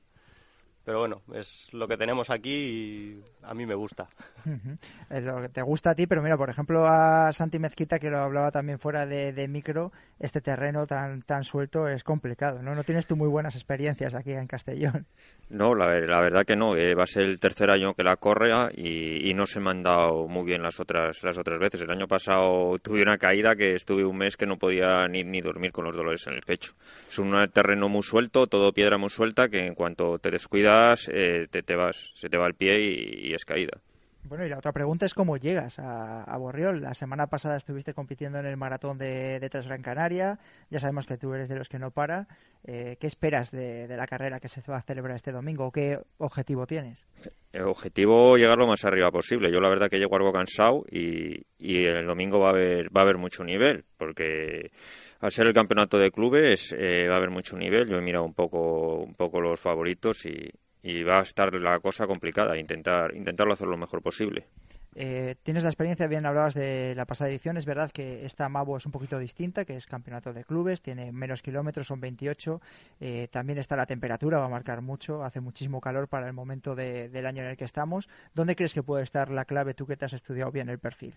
Pero 0.85 0.99
bueno, 0.99 1.23
es 1.33 1.67
lo 1.73 1.87
que 1.87 1.97
tenemos 1.97 2.29
aquí 2.29 2.51
y 2.51 3.23
a 3.41 3.55
mí 3.55 3.65
me 3.65 3.73
gusta. 3.73 4.07
Uh 4.45 4.49
-huh. 4.49 4.77
Es 5.09 5.23
lo 5.23 5.41
que 5.41 5.49
te 5.49 5.63
gusta 5.63 5.89
a 5.89 5.95
ti, 5.95 6.05
pero 6.05 6.21
mira, 6.21 6.37
por 6.37 6.49
ejemplo, 6.49 6.85
a 6.85 7.33
Santi 7.33 7.57
Mezquita, 7.57 7.97
que 7.97 8.11
lo 8.11 8.19
hablaba 8.19 8.51
también 8.51 8.77
fuera 8.77 9.07
de, 9.07 9.33
de 9.33 9.47
micro, 9.47 9.91
este 10.19 10.41
terreno 10.41 10.85
tan, 10.85 11.23
tan 11.23 11.43
suelto 11.43 11.87
es 11.87 12.03
complicado, 12.03 12.61
¿no? 12.61 12.75
No 12.75 12.83
tienes 12.83 13.07
tú 13.07 13.15
muy 13.15 13.27
buenas 13.27 13.55
experiencias 13.55 14.13
aquí 14.13 14.33
en 14.33 14.45
Castellón. 14.45 15.07
No, 15.49 15.75
la, 15.75 15.99
la 15.99 16.21
verdad 16.21 16.45
que 16.45 16.55
no. 16.55 16.75
Eh, 16.75 16.95
va 16.95 17.03
a 17.03 17.07
ser 17.07 17.23
el 17.23 17.39
tercer 17.39 17.69
año 17.69 17.93
que 17.93 18.03
la 18.03 18.15
corre 18.15 18.51
y, 18.75 19.29
y, 19.29 19.33
no 19.33 19.45
se 19.45 19.59
me 19.59 19.71
han 19.71 19.83
dado 19.83 20.27
muy 20.27 20.43
bien 20.43 20.61
las 20.61 20.79
otras, 20.79 21.23
las 21.23 21.37
otras 21.37 21.59
veces. 21.59 21.81
El 21.81 21.91
año 21.91 22.07
pasado 22.07 22.77
tuve 22.79 23.01
una 23.01 23.17
caída 23.17 23.55
que 23.55 23.75
estuve 23.75 24.05
un 24.05 24.17
mes 24.17 24.37
que 24.37 24.45
no 24.45 24.57
podía 24.57 25.07
ni, 25.07 25.23
ni 25.23 25.41
dormir 25.41 25.71
con 25.71 25.85
los 25.85 25.95
dolores 25.95 26.25
en 26.27 26.33
el 26.33 26.41
pecho. 26.41 26.73
Es 27.09 27.19
un 27.19 27.33
terreno 27.53 27.89
muy 27.89 28.03
suelto, 28.03 28.47
todo 28.47 28.71
piedra 28.71 28.97
muy 28.97 29.09
suelta, 29.09 29.47
que 29.47 29.65
en 29.65 29.75
cuanto 29.75 30.17
te 30.19 30.31
descuidas 30.31 30.74
eh, 31.11 31.47
te, 31.49 31.63
te, 31.63 31.75
vas, 31.75 32.11
se 32.15 32.29
te 32.29 32.37
va 32.37 32.47
el 32.47 32.55
pie 32.55 32.79
y, 32.79 33.29
y, 33.29 33.33
es 33.33 33.45
caída. 33.45 33.81
Bueno, 34.27 34.43
y 34.43 34.49
la 34.49 34.57
otra 34.57 34.71
pregunta 34.71 35.05
es 35.05 35.13
cómo 35.13 35.37
llegas 35.37 35.77
a, 35.77 36.23
a 36.23 36.37
Borriol. 36.37 36.81
La 36.81 36.95
semana 36.95 37.27
pasada 37.27 37.57
estuviste 37.57 37.93
compitiendo 37.93 38.39
en 38.39 38.47
el 38.47 38.57
maratón 38.57 38.97
de, 38.97 39.39
de 39.39 39.49
Transgran 39.49 39.83
Canaria. 39.83 40.39
Ya 40.71 40.79
sabemos 40.79 41.05
que 41.05 41.17
tú 41.17 41.33
eres 41.35 41.47
de 41.47 41.55
los 41.55 41.69
que 41.69 41.77
no 41.77 41.91
para. 41.91 42.27
Eh, 42.63 42.97
¿Qué 42.99 43.05
esperas 43.05 43.51
de, 43.51 43.87
de, 43.87 43.95
la 43.95 44.07
carrera 44.07 44.39
que 44.39 44.47
se 44.47 44.61
va 44.61 44.77
a 44.77 44.81
celebrar 44.81 45.15
este 45.15 45.31
domingo? 45.31 45.71
¿Qué 45.71 45.99
objetivo 46.17 46.65
tienes? 46.65 47.05
El 47.53 47.65
objetivo 47.65 48.35
llegar 48.35 48.57
lo 48.57 48.65
más 48.65 48.83
arriba 48.83 49.11
posible. 49.11 49.51
Yo 49.51 49.61
la 49.61 49.69
verdad 49.69 49.91
que 49.91 49.99
llego 49.99 50.15
algo 50.15 50.33
cansado 50.33 50.83
y, 50.89 51.45
y 51.59 51.85
el 51.85 52.07
domingo 52.07 52.39
va 52.39 52.47
a 52.47 52.51
haber 52.53 52.87
va 52.87 53.01
a 53.01 53.03
haber 53.03 53.17
mucho 53.17 53.43
nivel 53.43 53.85
porque 53.95 54.71
al 55.19 55.31
ser 55.31 55.45
el 55.45 55.53
campeonato 55.53 55.99
de 55.99 56.09
clubes 56.09 56.75
eh, 56.75 57.07
va 57.07 57.13
a 57.13 57.17
haber 57.17 57.29
mucho 57.29 57.55
nivel. 57.57 57.87
Yo 57.87 57.97
he 57.97 58.01
mirado 58.01 58.25
un 58.25 58.33
poco 58.33 58.97
un 58.97 59.13
poco 59.13 59.39
los 59.39 59.59
favoritos 59.59 60.25
y, 60.25 60.49
y 60.85 61.01
va 61.01 61.17
a 61.17 61.23
estar 61.23 61.51
la 61.55 61.79
cosa 61.79 62.05
complicada, 62.05 62.57
intentar 62.59 63.15
intentarlo 63.15 63.53
hacer 63.53 63.67
lo 63.67 63.75
mejor 63.75 64.03
posible. 64.03 64.45
Eh, 64.93 65.33
tienes 65.41 65.63
la 65.63 65.69
experiencia, 65.69 66.07
bien 66.07 66.27
hablabas 66.27 66.53
de 66.53 66.93
la 66.95 67.05
pasada 67.05 67.31
edición, 67.31 67.57
es 67.57 67.65
verdad 67.65 67.91
que 67.91 68.23
esta 68.23 68.47
Mabo 68.49 68.77
es 68.77 68.85
un 68.85 68.91
poquito 68.91 69.17
distinta, 69.17 69.65
que 69.65 69.75
es 69.75 69.87
campeonato 69.87 70.31
de 70.31 70.45
clubes, 70.45 70.81
tiene 70.81 71.11
menos 71.11 71.41
kilómetros, 71.41 71.87
son 71.87 71.99
28, 71.99 72.61
eh, 73.01 73.27
también 73.31 73.57
está 73.57 73.75
la 73.75 73.87
temperatura, 73.87 74.37
va 74.37 74.45
a 74.45 74.49
marcar 74.49 74.81
mucho, 74.81 75.23
hace 75.23 75.41
muchísimo 75.41 75.81
calor 75.81 76.07
para 76.07 76.27
el 76.27 76.33
momento 76.33 76.75
de, 76.75 77.09
del 77.09 77.25
año 77.25 77.41
en 77.41 77.49
el 77.49 77.57
que 77.57 77.65
estamos. 77.65 78.07
¿Dónde 78.35 78.55
crees 78.55 78.75
que 78.75 78.83
puede 78.83 79.03
estar 79.03 79.31
la 79.31 79.45
clave 79.45 79.73
tú 79.73 79.87
que 79.87 79.97
te 79.97 80.05
has 80.05 80.13
estudiado 80.13 80.51
bien 80.51 80.69
el 80.69 80.77
perfil? 80.77 81.15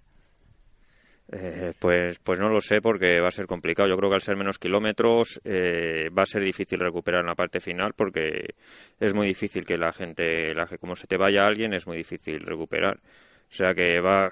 Eh, 1.31 1.75
pues, 1.79 2.19
pues 2.21 2.41
no 2.41 2.49
lo 2.49 2.61
sé 2.61 2.81
porque 2.81 3.21
va 3.21 3.29
a 3.29 3.33
ser 3.33 3.47
complicado. 3.47 3.89
Yo 3.89 3.97
creo 3.97 4.09
que 4.09 4.15
al 4.15 4.23
ser 4.23 4.37
menos 4.37 4.59
kilómetros 4.59 5.41
eh, 5.45 6.09
va 6.17 6.23
a 6.23 6.27
ser 6.27 6.43
difícil 6.43 6.81
recuperar 6.81 7.21
en 7.21 7.27
la 7.27 7.35
parte 7.35 7.61
final 7.61 7.93
porque 7.95 8.55
es 8.99 9.15
muy 9.15 9.27
difícil 9.27 9.67
que 9.67 9.77
la 9.77 9.93
gente, 9.93 10.55
la, 10.55 10.67
como 10.81 10.97
se 10.97 11.07
te 11.07 11.19
vaya 11.19 11.47
alguien, 11.47 11.75
es 11.75 11.87
muy 11.87 11.99
difícil 11.99 12.41
recuperar. 12.41 12.97
O 12.97 13.53
sea 13.53 13.75
que 13.75 14.01
va, 14.01 14.31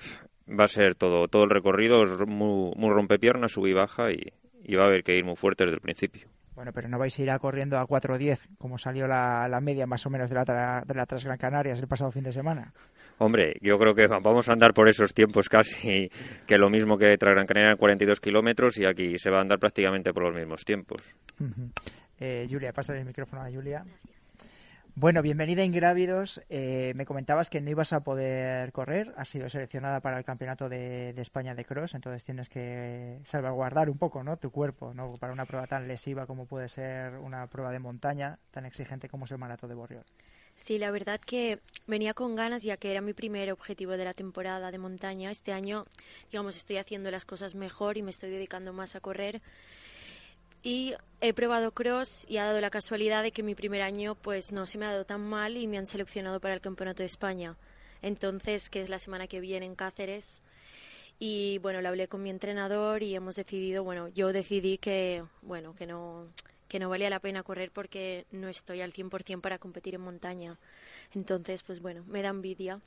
va 0.48 0.64
a 0.64 0.68
ser 0.68 0.94
todo, 0.94 1.28
todo 1.28 1.44
el 1.44 1.50
recorrido 1.50 2.02
es 2.04 2.26
muy, 2.26 2.72
muy 2.76 2.90
rompepiernas, 2.90 3.52
sub 3.52 3.66
y 3.66 3.74
baja 3.74 4.10
y, 4.12 4.32
y 4.64 4.74
va 4.74 4.84
a 4.84 4.86
haber 4.86 5.04
que 5.04 5.16
ir 5.16 5.24
muy 5.24 5.36
fuerte 5.36 5.64
desde 5.64 5.76
el 5.76 5.82
principio. 5.82 6.28
Bueno, 6.56 6.72
pero 6.72 6.88
no 6.88 6.98
vais 6.98 7.16
a 7.18 7.22
ir 7.22 7.30
a 7.30 7.38
corriendo 7.38 7.76
a 7.76 7.86
4.10, 7.86 8.56
como 8.56 8.78
salió 8.78 9.06
la, 9.06 9.46
la, 9.46 9.60
media 9.60 9.86
más 9.86 10.06
o 10.06 10.10
menos 10.10 10.30
de 10.30 10.36
la, 10.36 10.82
de 10.86 10.94
la 10.94 11.04
Transgran 11.04 11.36
Canarias 11.36 11.78
el 11.78 11.86
pasado 11.86 12.10
fin 12.10 12.24
de 12.24 12.32
semana. 12.32 12.72
Hombre, 13.18 13.56
yo 13.60 13.78
creo 13.78 13.94
que 13.94 14.06
vamos 14.06 14.48
a 14.48 14.54
andar 14.54 14.72
por 14.72 14.88
esos 14.88 15.12
tiempos 15.12 15.50
casi 15.50 16.10
que 16.46 16.56
lo 16.56 16.70
mismo 16.70 16.96
que 16.96 17.18
Transgran 17.18 17.46
Canaria 17.46 17.76
42 17.76 18.20
kilómetros 18.20 18.78
y 18.78 18.86
aquí 18.86 19.18
se 19.18 19.30
va 19.30 19.38
a 19.38 19.40
andar 19.42 19.58
prácticamente 19.58 20.14
por 20.14 20.22
los 20.22 20.34
mismos 20.34 20.64
tiempos. 20.64 21.14
Uh 21.38 21.44
-huh. 21.44 21.72
eh, 22.20 22.46
Julia, 22.50 22.72
pasa 22.72 22.96
el 22.96 23.04
micrófono 23.04 23.42
a 23.42 23.50
Julia. 23.50 23.84
Bueno, 24.98 25.20
bienvenida 25.20 25.62
Ingrávidos. 25.62 26.40
Eh, 26.48 26.94
me 26.96 27.04
comentabas 27.04 27.50
que 27.50 27.60
no 27.60 27.68
ibas 27.68 27.92
a 27.92 28.02
poder 28.02 28.72
correr. 28.72 29.12
Has 29.18 29.28
sido 29.28 29.50
seleccionada 29.50 30.00
para 30.00 30.16
el 30.16 30.24
Campeonato 30.24 30.70
de, 30.70 31.10
España 31.20 31.54
de 31.54 31.66
Cross, 31.66 31.94
entonces 31.94 32.24
tienes 32.24 32.48
que 32.48 33.20
salvaguardar 33.26 33.90
un 33.90 33.98
poco 33.98 34.24
¿no? 34.24 34.38
tu 34.38 34.50
cuerpo 34.50 34.94
¿no? 34.94 35.12
para 35.20 35.34
una 35.34 35.44
prueba 35.44 35.66
tan 35.66 35.86
lesiva 35.86 36.26
como 36.26 36.46
puede 36.46 36.70
ser 36.70 37.18
una 37.18 37.46
prueba 37.46 37.72
de 37.72 37.78
montaña, 37.78 38.38
tan 38.50 38.64
exigente 38.64 39.10
como 39.10 39.26
es 39.26 39.32
el 39.32 39.36
Maratón 39.36 39.68
de 39.68 39.74
Borriol. 39.74 40.04
Sí, 40.54 40.78
la 40.78 40.90
verdad 40.90 41.20
que 41.20 41.60
venía 41.86 42.14
con 42.14 42.34
ganas 42.34 42.62
ya 42.62 42.78
que 42.78 42.90
era 42.90 43.02
mi 43.02 43.12
primer 43.12 43.52
objetivo 43.52 43.98
de 43.98 44.04
la 44.06 44.14
temporada 44.14 44.70
de 44.70 44.78
montaña. 44.78 45.30
Este 45.30 45.52
año, 45.52 45.84
digamos, 46.32 46.56
estoy 46.56 46.78
haciendo 46.78 47.10
las 47.10 47.26
cosas 47.26 47.54
mejor 47.54 47.98
y 47.98 48.02
me 48.02 48.10
estoy 48.10 48.30
dedicando 48.30 48.72
más 48.72 48.96
a 48.96 49.00
correr 49.00 49.42
y 50.66 50.94
he 51.20 51.32
probado 51.32 51.70
cross 51.70 52.26
y 52.28 52.38
ha 52.38 52.44
dado 52.44 52.60
la 52.60 52.70
casualidad 52.70 53.22
de 53.22 53.30
que 53.30 53.44
mi 53.44 53.54
primer 53.54 53.82
año 53.82 54.16
pues 54.16 54.50
no 54.50 54.66
se 54.66 54.78
me 54.78 54.86
ha 54.86 54.90
dado 54.90 55.06
tan 55.06 55.20
mal 55.20 55.56
y 55.56 55.68
me 55.68 55.78
han 55.78 55.86
seleccionado 55.86 56.40
para 56.40 56.54
el 56.54 56.60
Campeonato 56.60 57.04
de 57.04 57.06
España. 57.06 57.54
Entonces, 58.02 58.68
que 58.68 58.80
es 58.80 58.88
la 58.88 58.98
semana 58.98 59.28
que 59.28 59.38
viene 59.38 59.64
en 59.64 59.76
Cáceres. 59.76 60.42
Y 61.20 61.58
bueno, 61.58 61.80
lo 61.82 61.88
hablé 61.88 62.08
con 62.08 62.20
mi 62.20 62.30
entrenador 62.30 63.04
y 63.04 63.14
hemos 63.14 63.36
decidido, 63.36 63.84
bueno, 63.84 64.08
yo 64.08 64.32
decidí 64.32 64.76
que, 64.76 65.22
bueno, 65.40 65.76
que 65.76 65.86
no, 65.86 66.26
que 66.66 66.80
no 66.80 66.88
valía 66.88 67.10
la 67.10 67.20
pena 67.20 67.44
correr 67.44 67.70
porque 67.70 68.26
no 68.32 68.48
estoy 68.48 68.80
al 68.80 68.92
100% 68.92 69.40
para 69.40 69.58
competir 69.58 69.94
en 69.94 70.00
montaña. 70.00 70.58
Entonces, 71.14 71.62
pues 71.62 71.80
bueno, 71.80 72.04
me 72.06 72.22
da 72.22 72.28
envidia 72.28 72.80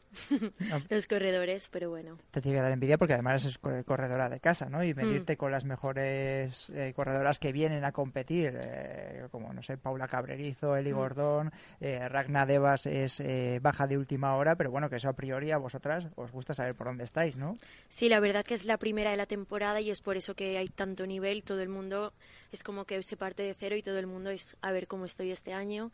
ah. 0.71 0.79
los 0.89 1.07
corredores, 1.07 1.67
pero 1.71 1.89
bueno. 1.89 2.17
Te 2.31 2.41
tiene 2.41 2.57
que 2.57 2.61
dar 2.63 2.71
envidia 2.71 2.97
porque 2.97 3.13
además 3.13 3.45
es 3.45 3.57
corredora 3.57 4.29
de 4.29 4.39
casa, 4.39 4.69
¿no? 4.69 4.83
Y 4.83 4.93
medirte 4.93 5.33
mm. 5.33 5.37
con 5.37 5.51
las 5.51 5.65
mejores 5.65 6.69
eh, 6.69 6.93
corredoras 6.95 7.39
que 7.39 7.51
vienen 7.51 7.85
a 7.85 7.91
competir, 7.91 8.59
eh, 8.61 9.27
como, 9.31 9.53
no 9.53 9.63
sé, 9.63 9.77
Paula 9.77 10.07
Cabrerizo, 10.07 10.75
Eli 10.75 10.93
mm. 10.93 10.95
Gordón, 10.95 11.51
eh, 11.79 12.07
Ragna 12.09 12.45
Devas 12.45 12.85
es 12.85 13.19
eh, 13.19 13.59
baja 13.61 13.87
de 13.87 13.97
última 13.97 14.35
hora, 14.35 14.55
pero 14.55 14.71
bueno, 14.71 14.89
que 14.89 14.97
eso 14.97 15.09
a 15.09 15.13
priori 15.13 15.51
a 15.51 15.57
vosotras 15.57 16.07
os 16.15 16.31
gusta 16.31 16.53
saber 16.53 16.75
por 16.75 16.87
dónde 16.87 17.03
estáis, 17.03 17.37
¿no? 17.37 17.55
Sí, 17.87 18.09
la 18.09 18.19
verdad 18.19 18.45
que 18.45 18.53
es 18.53 18.65
la 18.65 18.77
primera 18.77 19.11
de 19.11 19.17
la 19.17 19.25
temporada 19.25 19.81
y 19.81 19.89
es 19.91 20.01
por 20.01 20.17
eso 20.17 20.35
que 20.35 20.57
hay 20.57 20.67
tanto 20.67 21.05
nivel, 21.07 21.43
todo 21.43 21.61
el 21.61 21.69
mundo 21.69 22.13
es 22.51 22.63
como 22.63 22.85
que 22.85 23.01
se 23.03 23.17
parte 23.17 23.43
de 23.43 23.53
cero 23.53 23.75
y 23.75 23.83
todo 23.83 23.99
el 23.99 24.07
mundo 24.07 24.29
es 24.29 24.55
a 24.61 24.71
ver 24.71 24.87
cómo 24.87 25.05
estoy 25.05 25.31
este 25.31 25.53
año. 25.53 25.91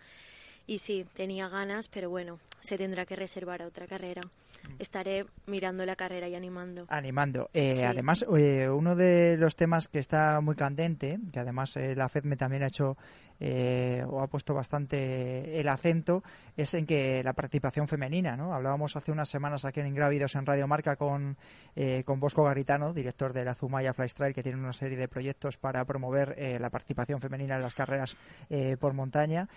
Y 0.68 0.80
sí, 0.80 1.06
tenía 1.14 1.48
ganas, 1.48 1.88
pero 1.88 2.10
bueno, 2.10 2.40
se 2.60 2.78
tendrá 2.78 3.06
que 3.06 3.16
reservar 3.16 3.62
a 3.62 3.68
otra 3.68 3.86
carrera. 3.86 4.22
Mm. 4.24 4.76
Estaré 4.80 5.26
mirando 5.46 5.86
la 5.86 5.96
carrera 5.96 6.28
y 6.28 6.36
animando. 6.36 6.86
Animando. 6.90 7.50
Eh, 7.54 7.86
además, 7.86 8.26
eh, 8.38 8.70
uno 8.70 8.96
de 8.96 9.38
los 9.38 9.56
temas 9.56 9.88
que 9.88 10.00
está 10.00 10.42
muy 10.42 10.56
candente, 10.56 11.20
que 11.32 11.40
además 11.40 11.76
eh, 11.78 11.96
la 11.96 12.10
FED 12.10 12.24
me 12.24 12.36
también 12.36 12.64
ha 12.64 12.68
hecho 12.68 12.98
eh, 13.40 14.06
o 14.10 14.22
ha 14.22 14.28
puesto 14.28 14.54
bastante 14.54 15.60
el 15.60 15.68
acento 15.68 16.24
es 16.56 16.74
en 16.74 16.86
que 16.86 17.22
la 17.24 17.34
participación 17.34 17.88
femenina, 17.88 18.38
¿no? 18.38 18.54
Hablábamos 18.54 18.96
hace 18.96 19.12
unas 19.12 19.28
semanas 19.28 19.66
aquí 19.66 19.82
en 19.82 19.88
Ingrávidos 19.88 20.36
en 20.36 20.46
Radio 20.46 20.68
Marca 20.68 20.96
con, 20.96 21.38
eh, 21.76 22.04
con 22.06 22.20
Bosco 22.20 22.44
Garitano, 22.46 22.94
director 22.94 23.34
de 23.34 23.44
la 23.44 23.56
Zumaya 23.56 23.94
Flystrail, 23.94 24.34
que 24.34 24.42
tiene 24.42 24.58
una 24.58 24.72
serie 24.72 24.98
de 24.98 25.10
proyectos 25.10 25.58
para 25.58 25.84
promover 25.84 26.36
eh, 26.38 26.58
la 26.60 26.70
participación 26.70 27.20
femenina 27.20 27.56
en 27.56 27.62
las 27.62 27.74
carreras 27.74 28.16
por 28.80 28.94
montaña. 28.94 29.50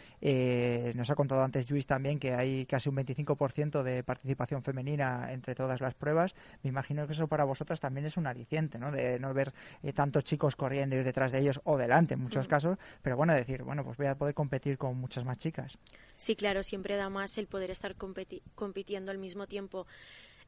nos 0.95 1.11
ha 1.11 1.15
contado 1.15 1.45
antes 1.45 1.71
Luis 1.71 1.87
también 1.87 2.19
que 2.19 2.35
hay 2.35 2.67
casi 2.67 2.89
un 2.89 2.97
25% 2.97 3.83
de 3.83 4.03
participación 4.03 4.63
femenina 4.63 5.33
entre 5.33 5.55
todas 5.55 5.81
las 5.81 5.95
pruebas. 5.95 6.35
Me 6.63 6.71
imagino 6.71 7.07
que 7.07 7.13
eso 7.13 7.29
para 7.29 7.45
vosotras 7.45 7.81
también 7.81 8.07
es 8.07 8.17
un 8.17 8.27
aliciente, 8.27 8.79
¿no? 8.79 8.91
De 8.91 9.19
no 9.21 9.33
ver 9.35 9.53
tantos 9.95 10.25
chicos 10.25 10.57
corriendo 10.57 10.97
y 10.97 11.03
detrás 11.03 11.33
de 11.33 11.39
ellos 11.41 11.61
o 11.65 11.77
delante 11.77 12.15
en 12.15 12.21
muchos 12.21 12.47
mm. 12.47 12.51
casos, 12.51 12.79
pero 13.03 13.17
bueno, 13.17 13.35
decir, 13.35 13.63
bueno, 13.69 13.85
pues 13.85 13.99
voy 13.99 14.07
a 14.07 14.17
poder 14.17 14.35
competir 14.35 14.79
con 14.79 14.97
muchas 14.97 15.27
más 15.27 15.37
chicas. 15.37 15.77
Sí, 16.17 16.37
claro, 16.37 16.63
siempre 16.63 16.97
da 16.97 17.11
más 17.11 17.37
el 17.37 17.49
poder 17.49 17.71
estar 17.71 17.97
compitiendo 17.97 19.11
al 19.11 19.19
mismo 19.19 19.47
tiempo 19.47 19.87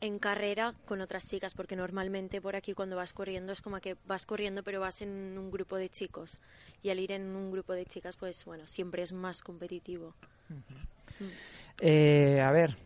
en 0.01 0.19
carrera 0.19 0.75
con 0.87 1.03
otras 1.03 1.27
chicas, 1.29 1.53
porque 1.53 1.77
normalmente 1.77 2.41
por 2.41 2.57
aquí 2.57 2.73
cuando 2.73 2.97
vas 2.97 3.13
corriendo 3.13 3.53
es 3.53 3.61
como 3.61 3.79
que 3.81 3.99
vas 4.07 4.25
corriendo 4.25 4.63
pero 4.63 4.81
vas 4.81 5.03
en 5.03 5.37
un 5.37 5.51
grupo 5.51 5.77
de 5.77 5.91
chicos 5.91 6.41
y 6.83 6.89
al 6.89 6.99
ir 6.99 7.13
en 7.13 7.37
un 7.37 7.51
grupo 7.51 7.75
de 7.75 7.85
chicas 7.85 8.17
pues 8.17 8.43
bueno, 8.47 8.67
siempre 8.67 9.03
es 9.03 9.13
más 9.13 9.43
competitivo. 9.43 10.15
Eh, 11.79 12.41
a 12.41 12.51
ver, 12.53 12.79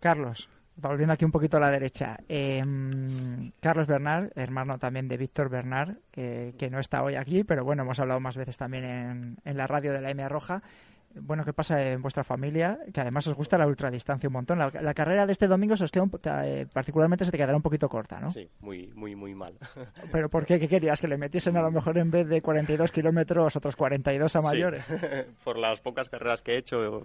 Carlos, 0.00 0.48
volviendo 0.76 1.12
aquí 1.12 1.24
un 1.24 1.32
poquito 1.32 1.56
a 1.56 1.60
la 1.60 1.70
derecha, 1.70 2.18
em, 2.28 3.50
Carlos 3.60 3.86
Bernard, 3.86 4.30
hermano 4.34 4.78
también 4.78 5.08
de 5.08 5.16
Víctor 5.16 5.48
Bernard, 5.48 5.96
que 6.12 6.68
no 6.70 6.78
está 6.78 7.02
hoy 7.02 7.14
aquí, 7.14 7.44
pero 7.44 7.64
bueno, 7.64 7.82
hemos 7.82 7.98
hablado 7.98 8.20
más 8.20 8.36
veces 8.36 8.56
también 8.56 8.84
en, 8.84 9.36
en 9.44 9.56
la 9.56 9.66
radio 9.66 9.92
de 9.92 10.00
la 10.00 10.10
M 10.10 10.28
Roja. 10.28 10.62
Bueno, 11.20 11.44
¿qué 11.44 11.52
pasa 11.52 11.92
en 11.92 12.02
vuestra 12.02 12.24
familia? 12.24 12.78
Que 12.92 13.00
además 13.00 13.26
os 13.26 13.34
gusta 13.34 13.56
la 13.56 13.66
ultradistancia 13.66 14.28
un 14.28 14.34
montón. 14.34 14.58
La, 14.58 14.94
carrera 14.94 15.26
de 15.26 15.32
este 15.32 15.46
domingo 15.46 15.76
se 15.76 15.84
os 15.84 15.90
queda 15.90 16.06
eh, 16.46 16.66
particularmente 16.70 17.24
se 17.24 17.30
te 17.30 17.38
quedará 17.38 17.56
un 17.56 17.62
poquito 17.62 17.88
corta, 17.88 18.20
¿no? 18.20 18.30
Sí, 18.30 18.48
muy, 18.60 18.88
muy, 18.94 19.16
muy 19.16 19.34
mal. 19.34 19.54
¿Pero 20.12 20.28
por 20.28 20.44
qué? 20.44 20.60
¿Qué 20.60 20.68
querías? 20.68 21.00
¿Que 21.00 21.08
le 21.08 21.16
metiesen 21.16 21.56
a 21.56 21.62
lo 21.62 21.70
mejor 21.70 21.96
en 21.98 22.10
vez 22.10 22.28
de 22.28 22.42
42 22.42 22.92
kilómetros 22.92 23.56
otros 23.56 23.76
42 23.76 24.36
a 24.36 24.40
mayores? 24.42 24.84
por 25.44 25.58
las 25.58 25.80
pocas 25.80 26.10
carreras 26.10 26.42
que 26.42 26.54
he 26.54 26.58
hecho 26.58 27.04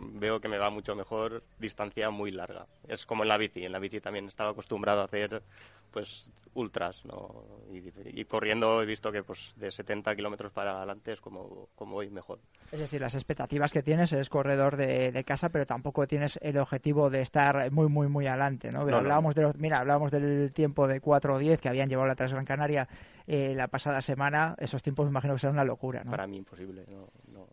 veo 0.00 0.40
que 0.40 0.48
me 0.48 0.58
va 0.58 0.70
mucho 0.70 0.94
mejor 0.94 1.42
distancia 1.58 2.10
muy 2.10 2.30
larga. 2.30 2.66
Es 2.88 3.06
como 3.06 3.22
en 3.22 3.28
la 3.28 3.38
bici. 3.38 3.64
En 3.64 3.72
la 3.72 3.78
bici 3.78 4.00
también 4.00 4.26
estaba 4.26 4.50
acostumbrado 4.50 5.02
a 5.02 5.04
hacer 5.04 5.42
pues 5.90 6.30
ultras, 6.54 7.04
¿no? 7.04 7.44
Y, 7.72 8.24
corriendo 8.24 8.82
he 8.82 8.86
visto 8.86 9.12
que 9.12 9.22
pues 9.22 9.54
de 9.56 9.70
70 9.70 10.16
kilómetros 10.16 10.52
para 10.52 10.76
adelante 10.78 11.12
es 11.12 11.20
como, 11.20 11.68
como 11.76 11.94
voy 11.94 12.10
mejor. 12.10 12.40
Es 12.72 12.80
decir, 12.80 13.00
las 13.00 13.14
expectativas 13.14 13.72
que 13.72 13.82
tienes 13.82 14.12
es 14.12 14.28
corredor 14.28 14.76
de, 14.76 15.24
casa, 15.24 15.50
pero 15.50 15.66
tampoco 15.66 16.06
tienes 16.06 16.38
el 16.42 16.56
objetivo 16.58 17.10
de 17.10 17.20
estar 17.20 17.70
muy, 17.70 17.88
muy, 17.88 18.08
muy 18.08 18.26
adelante, 18.26 18.70
¿no? 18.72 18.80
hablábamos 18.80 19.34
De 19.34 19.52
mira, 19.58 19.78
hablábamos 19.78 20.10
del 20.10 20.52
tiempo 20.52 20.88
de 20.88 21.00
4 21.00 21.34
o 21.34 21.38
10 21.38 21.60
que 21.60 21.68
habían 21.68 21.88
llevado 21.88 22.08
la 22.08 22.16
Transgran 22.16 22.44
Canaria 22.44 22.88
eh, 23.26 23.54
la 23.54 23.68
pasada 23.68 24.02
semana. 24.02 24.56
Esos 24.58 24.82
tiempos 24.82 25.06
me 25.06 25.10
imagino 25.10 25.34
que 25.34 25.40
serán 25.40 25.54
una 25.54 25.64
locura, 25.64 26.02
¿no? 26.02 26.10
Para 26.10 26.26
mí 26.26 26.36
imposible, 26.36 26.84
no, 26.88 27.46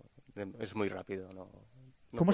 es 0.60 0.76
muy 0.76 0.90
rápido, 0.90 1.32
no, 1.34 1.50
¿Cómo, 2.16 2.32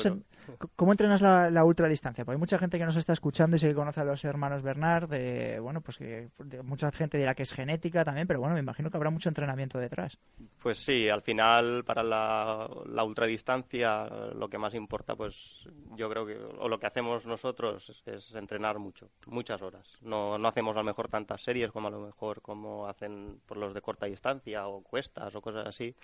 ¿Cómo, 0.75 0.91
entrenas 0.91 1.21
la, 1.21 1.49
la 1.49 1.65
ultradistancia? 1.65 2.23
Porque 2.23 2.36
hay 2.36 2.39
mucha 2.39 2.59
gente 2.59 2.77
que 2.77 2.86
nos 2.86 2.95
está 2.95 3.13
escuchando 3.13 3.55
y 3.55 3.59
se 3.59 3.73
conoce 3.73 4.01
a 4.01 4.03
los 4.03 4.23
hermanos 4.23 4.62
Bernard, 4.62 5.09
de, 5.09 5.59
bueno, 5.59 5.81
pues 5.81 5.97
que 5.97 6.29
mucha 6.63 6.91
gente 6.91 7.17
dirá 7.17 7.33
que 7.33 7.43
es 7.43 7.51
genética 7.51 8.05
también, 8.05 8.27
pero 8.27 8.39
bueno, 8.39 8.53
me 8.53 8.59
imagino 8.59 8.91
que 8.91 8.97
habrá 8.97 9.09
mucho 9.09 9.29
entrenamiento 9.29 9.79
detrás. 9.79 10.19
Pues 10.62 10.77
sí, 10.77 11.09
al 11.09 11.23
final 11.23 11.83
para 11.86 12.03
la, 12.03 12.69
la 12.86 13.03
ultradistancia 13.03 14.07
lo 14.36 14.47
que 14.47 14.59
más 14.59 14.75
importa, 14.75 15.15
pues 15.15 15.67
yo 15.95 16.09
creo 16.09 16.25
que, 16.25 16.36
o 16.36 16.69
lo 16.69 16.79
que 16.79 16.88
hacemos 16.88 17.25
nosotros 17.25 18.03
es, 18.05 18.36
entrenar 18.36 18.77
mucho, 18.77 19.09
muchas 19.25 19.62
horas. 19.62 19.88
No, 20.01 20.38
no 20.38 20.47
hacemos 20.47 20.75
a 20.75 20.79
lo 20.79 20.86
mejor 20.86 21.07
tantas 21.07 21.41
series 21.41 21.71
como 21.71 21.88
a 21.88 21.91
lo 21.91 21.99
mejor 21.99 22.41
como 22.41 22.88
hacen 22.88 23.41
por 23.45 23.57
los 23.57 23.73
de 23.73 23.81
corta 23.81 24.05
distancia 24.05 24.67
o 24.67 24.81
cuestas 24.83 25.33
o 25.36 25.41
cosas 25.41 25.67
así 25.67 25.95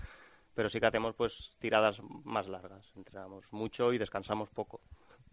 pero 0.54 0.70
sí 0.70 0.80
que 0.80 0.86
hacemos 0.86 1.16
pues 1.16 1.52
tiradas 1.60 2.02
más 2.24 2.48
largas. 2.48 2.92
Entrenamos 2.96 3.52
mucho 3.52 3.94
y 3.94 3.98
descansamos 3.98 4.50
poco. 4.50 4.82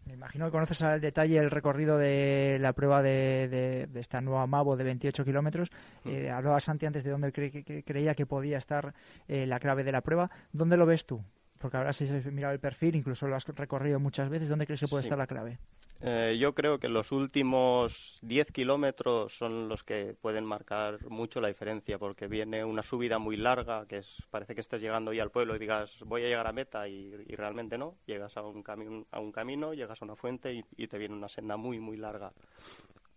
Me 0.06 0.14
imagino 0.14 0.44
que 0.46 0.52
conoces 0.52 0.82
al 0.82 1.00
detalle 1.00 1.38
el 1.38 1.50
recorrido 1.50 1.98
de 1.98 2.58
la 2.60 2.72
prueba 2.72 3.02
de, 3.02 3.88
esta 3.94 4.20
nueva 4.20 4.46
Mavo 4.46 4.76
de 4.76 4.84
28 4.84 5.24
kilómetros. 5.24 5.70
Mm. 6.04 6.08
Eh, 6.08 6.30
hablaba 6.30 6.60
Santi 6.60 6.86
antes 6.86 7.02
de 7.02 7.10
dónde 7.10 7.32
creía 7.32 8.14
que 8.14 8.26
podía 8.26 8.58
estar 8.58 8.94
eh, 9.26 9.46
la 9.46 9.58
clave 9.58 9.82
de 9.82 9.92
la 9.92 10.02
prueba. 10.02 10.30
¿Dónde 10.52 10.76
lo 10.76 10.86
ves 10.86 11.06
tú? 11.06 11.24
Porque 11.66 11.78
ahora 11.78 11.92
si 11.92 12.04
has 12.04 12.24
mirado 12.26 12.54
el 12.54 12.60
perfil, 12.60 12.94
incluso 12.94 13.26
lo 13.26 13.34
has 13.34 13.44
recorrido 13.44 13.98
muchas 13.98 14.28
veces. 14.28 14.48
¿Dónde 14.48 14.66
crees 14.66 14.78
que 14.78 14.86
puede 14.86 15.02
estar 15.02 15.18
la 15.18 15.26
clave? 15.26 15.58
Eh, 16.00 16.36
yo 16.38 16.54
creo 16.54 16.78
que 16.78 16.88
los 16.88 17.10
últimos 17.10 18.20
10 18.22 18.52
kilómetros 18.52 19.36
son 19.36 19.68
los 19.68 19.82
que 19.82 20.14
pueden 20.14 20.44
marcar 20.44 21.04
mucho 21.08 21.40
la 21.40 21.48
diferencia, 21.48 21.98
porque 21.98 22.28
viene 22.28 22.64
una 22.64 22.84
subida 22.84 23.18
muy 23.18 23.36
larga, 23.36 23.84
que 23.88 23.96
es, 23.96 24.22
parece 24.30 24.54
que 24.54 24.60
estés 24.60 24.80
llegando 24.80 25.12
ya 25.12 25.24
al 25.24 25.32
pueblo 25.32 25.56
y 25.56 25.58
digas, 25.58 25.90
voy 26.04 26.22
a 26.22 26.28
llegar 26.28 26.46
a 26.46 26.52
meta, 26.52 26.86
y, 26.86 27.10
realmente 27.34 27.76
no. 27.76 27.96
Llegas 28.06 28.36
a 28.36 28.42
un, 28.42 29.04
a 29.10 29.18
un 29.18 29.32
camino, 29.32 29.74
llegas 29.74 30.00
a 30.00 30.04
una 30.04 30.14
fuente 30.14 30.62
y, 30.76 30.86
te 30.86 30.98
viene 30.98 31.16
una 31.16 31.28
senda 31.28 31.56
muy, 31.56 31.80
muy 31.80 31.96
larga. 31.96 32.30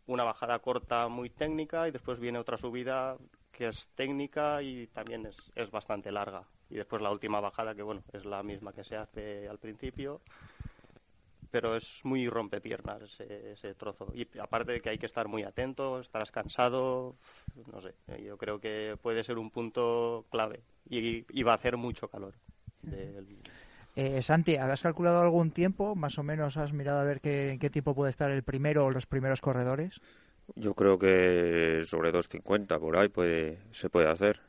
Una 0.08 0.24
bajada 0.24 0.58
corta 0.58 1.08
muy 1.08 1.30
técnica 1.30 1.88
y 1.88 1.92
después 1.92 2.20
viene 2.20 2.40
otra 2.40 2.58
subida 2.58 3.16
que 3.52 3.68
es 3.68 3.90
técnica 3.94 4.64
y 4.64 4.88
también 4.88 5.28
es, 5.28 5.38
es 5.54 5.70
bastante 5.70 6.12
larga. 6.12 6.48
Y 6.70 6.76
después 6.76 7.02
la 7.02 7.12
última 7.12 7.40
bajada, 7.40 7.74
que 7.74 7.82
bueno, 7.82 8.04
es 8.14 8.26
la 8.26 8.44
misma 8.44 8.74
que 8.74 8.84
se 8.84 8.96
hace 8.96 9.48
al 9.48 9.58
principio 9.58 10.22
pero 11.52 11.76
es 11.76 12.02
muy 12.04 12.28
rompepiernas 12.28 13.02
ese, 13.02 13.52
ese 13.54 13.74
trozo. 13.76 14.12
Y 14.14 14.28
aparte 14.40 14.74
de 14.74 14.82
que 14.82 14.90
hay 14.90 14.98
que 14.98 15.06
estar 15.06 15.28
muy 15.28 15.44
atento, 15.44 16.00
estarás 16.00 16.32
cansado, 16.32 17.16
no 17.72 17.82
sé, 17.82 17.94
yo 18.24 18.38
creo 18.38 18.60
que 18.60 18.98
puede 19.02 19.24
ser 19.24 19.38
un 19.38 19.50
punto 19.50 20.26
clave 20.30 20.62
y, 20.90 21.44
va 21.44 21.54
a 21.54 21.56
hacer 21.56 21.78
mucho 21.78 22.08
calor. 22.08 22.36
Eh, 23.96 24.22
Santi, 24.22 24.56
¿has 24.56 24.82
calculado 24.82 25.22
algún 25.22 25.52
tiempo? 25.52 25.96
¿Más 25.96 26.18
o 26.18 26.24
menos 26.24 26.58
has 26.58 26.74
mirado 26.74 27.00
a 27.00 27.04
ver 27.04 27.20
qué, 27.20 27.58
qué 27.60 27.70
tiempo 27.70 27.96
puede 27.96 28.12
estar 28.12 28.32
el 28.32 28.44
primero 28.44 28.86
o 28.86 28.92
los 28.92 29.06
primeros 29.06 29.42
corredores? 29.42 30.00
Yo 30.56 30.74
creo 30.74 30.98
que 30.98 31.82
sobre 31.86 32.12
2.50 32.12 32.80
por 32.80 32.98
ahí 32.98 33.10
puede, 33.10 33.60
se 33.72 33.90
puede 33.90 34.10
hacer. 34.10 34.40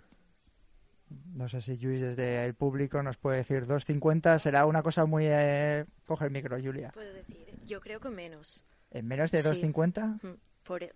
No 1.35 1.49
sé 1.49 1.61
si 1.61 1.77
Luis 1.77 2.01
desde 2.01 2.45
el 2.45 2.55
público 2.55 3.03
nos 3.03 3.17
puede 3.17 3.39
decir 3.39 3.67
2.50. 3.67 4.39
Será 4.39 4.67
una 4.67 4.83
cosa 4.83 5.07
muy... 5.07 5.25
Eh... 5.27 5.85
Coge 6.07 6.27
el 6.27 6.31
micro, 6.31 6.57
Julia. 6.61 6.91
Puedo 6.93 7.13
decir, 7.13 7.47
yo 7.67 7.81
creo 7.81 8.01
que 8.01 8.11
menos. 8.11 8.65
¿En 8.91 9.07
menos 9.07 9.31
de 9.31 9.43
2.50? 9.43 10.21
Sí. 10.21 10.29
Por 10.65 10.93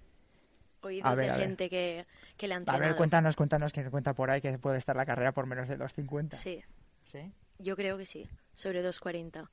oídos 0.82 1.18
de 1.18 1.30
gente 1.30 1.68
que, 1.68 2.06
que 2.36 2.48
le 2.48 2.54
han. 2.54 2.64
A 2.68 2.78
ver, 2.78 2.94
cuéntanos, 2.96 3.36
cuéntanos 3.36 3.72
quién 3.72 3.90
cuenta 3.90 4.14
por 4.14 4.30
ahí 4.30 4.40
que 4.40 4.58
puede 4.58 4.78
estar 4.78 4.94
la 4.94 5.06
carrera 5.06 5.32
por 5.32 5.46
menos 5.46 5.68
de 5.68 5.78
2.50. 5.78 6.34
Sí. 6.34 6.62
¿Sí? 7.10 7.32
Yo 7.58 7.76
creo 7.76 7.96
que 7.96 8.06
sí, 8.06 8.28
sobre 8.52 8.84
2.40. 8.84 9.48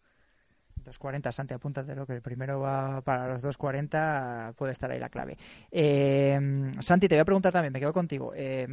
2.40, 0.83 1.31
Santi, 1.31 1.53
apúntatelo, 1.53 2.07
que 2.07 2.13
el 2.13 2.21
primero 2.21 2.59
va 2.59 3.01
para 3.01 3.27
los 3.27 3.43
2.40, 3.43 4.55
puede 4.55 4.71
estar 4.71 4.89
ahí 4.89 4.99
la 4.99 5.09
clave. 5.09 5.37
Eh, 5.69 6.73
Santi, 6.79 7.07
te 7.07 7.15
voy 7.15 7.21
a 7.21 7.25
preguntar 7.25 7.53
también, 7.53 7.71
me 7.71 7.79
quedo 7.79 7.93
contigo. 7.93 8.33
Eh, 8.35 8.67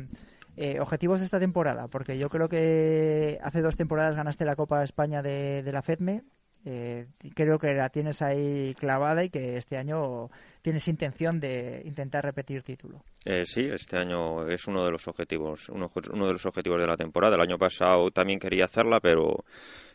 eh, 0.60 0.80
objetivos 0.80 1.20
de 1.20 1.24
esta 1.24 1.38
temporada, 1.38 1.86
porque 1.86 2.18
yo 2.18 2.28
creo 2.28 2.48
que 2.48 3.38
hace 3.42 3.60
dos 3.60 3.76
temporadas 3.76 4.16
ganaste 4.16 4.44
la 4.44 4.56
Copa 4.56 4.82
España 4.82 5.22
de, 5.22 5.62
la 5.70 5.82
FEDME. 5.82 6.24
Eh, 6.64 7.06
creo 7.36 7.60
que 7.60 7.72
la 7.74 7.90
tienes 7.90 8.20
ahí 8.22 8.74
clavada 8.74 9.22
y 9.22 9.30
que 9.30 9.56
este 9.56 9.76
año 9.76 10.30
tienes 10.60 10.88
intención 10.88 11.38
de 11.38 11.82
intentar 11.84 12.24
repetir 12.24 12.64
título. 12.64 13.04
Eh, 13.24 13.44
sí, 13.46 13.68
este 13.72 13.98
año 13.98 14.48
es 14.48 14.66
uno 14.66 14.84
de 14.84 14.90
los 14.90 15.06
objetivos, 15.06 15.68
uno, 15.68 15.92
de 15.94 16.32
los 16.32 16.44
objetivos 16.44 16.80
de 16.80 16.88
la 16.88 16.96
temporada. 16.96 17.36
El 17.36 17.42
año 17.42 17.56
pasado 17.56 18.10
también 18.10 18.40
quería 18.40 18.64
hacerla, 18.64 18.98
pero 19.00 19.44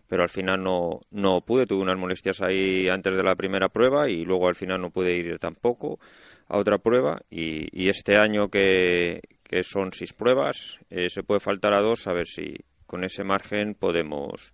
pero 0.08 0.23
al 0.23 0.30
final 0.30 0.63
no, 0.63 1.02
no 1.12 1.41
pude, 1.41 1.65
tuve 1.65 1.82
unas 1.82 1.97
molestias 1.97 2.41
ahí 2.41 2.88
antes 2.88 3.15
de 3.15 3.23
la 3.23 3.36
primera 3.36 3.67
prueba 3.67 4.10
y 4.10 4.23
luego 4.23 4.47
al 4.47 4.56
final 4.56 4.80
no 4.80 4.91
pude 4.91 5.13
ir 5.13 5.39
tampoco 5.39 5.99
a 6.47 6.58
otra 6.58 6.78
prueba 6.78 7.21
y 7.30 7.89
este 7.89 8.17
año 8.17 8.49
que, 8.49 9.21
que 9.44 9.64
son 9.64 9.92
seis 9.94 10.14
pruebas, 10.14 10.80
eh, 10.90 11.10
se 11.10 11.24
puede 11.24 11.40
faltar 11.40 11.74
a 11.74 11.82
dos 11.82 12.08
a 12.08 12.14
ver 12.14 12.28
si 12.28 12.56
con 12.86 13.04
ese 13.04 13.24
margen 13.24 13.76
podemos, 13.76 14.54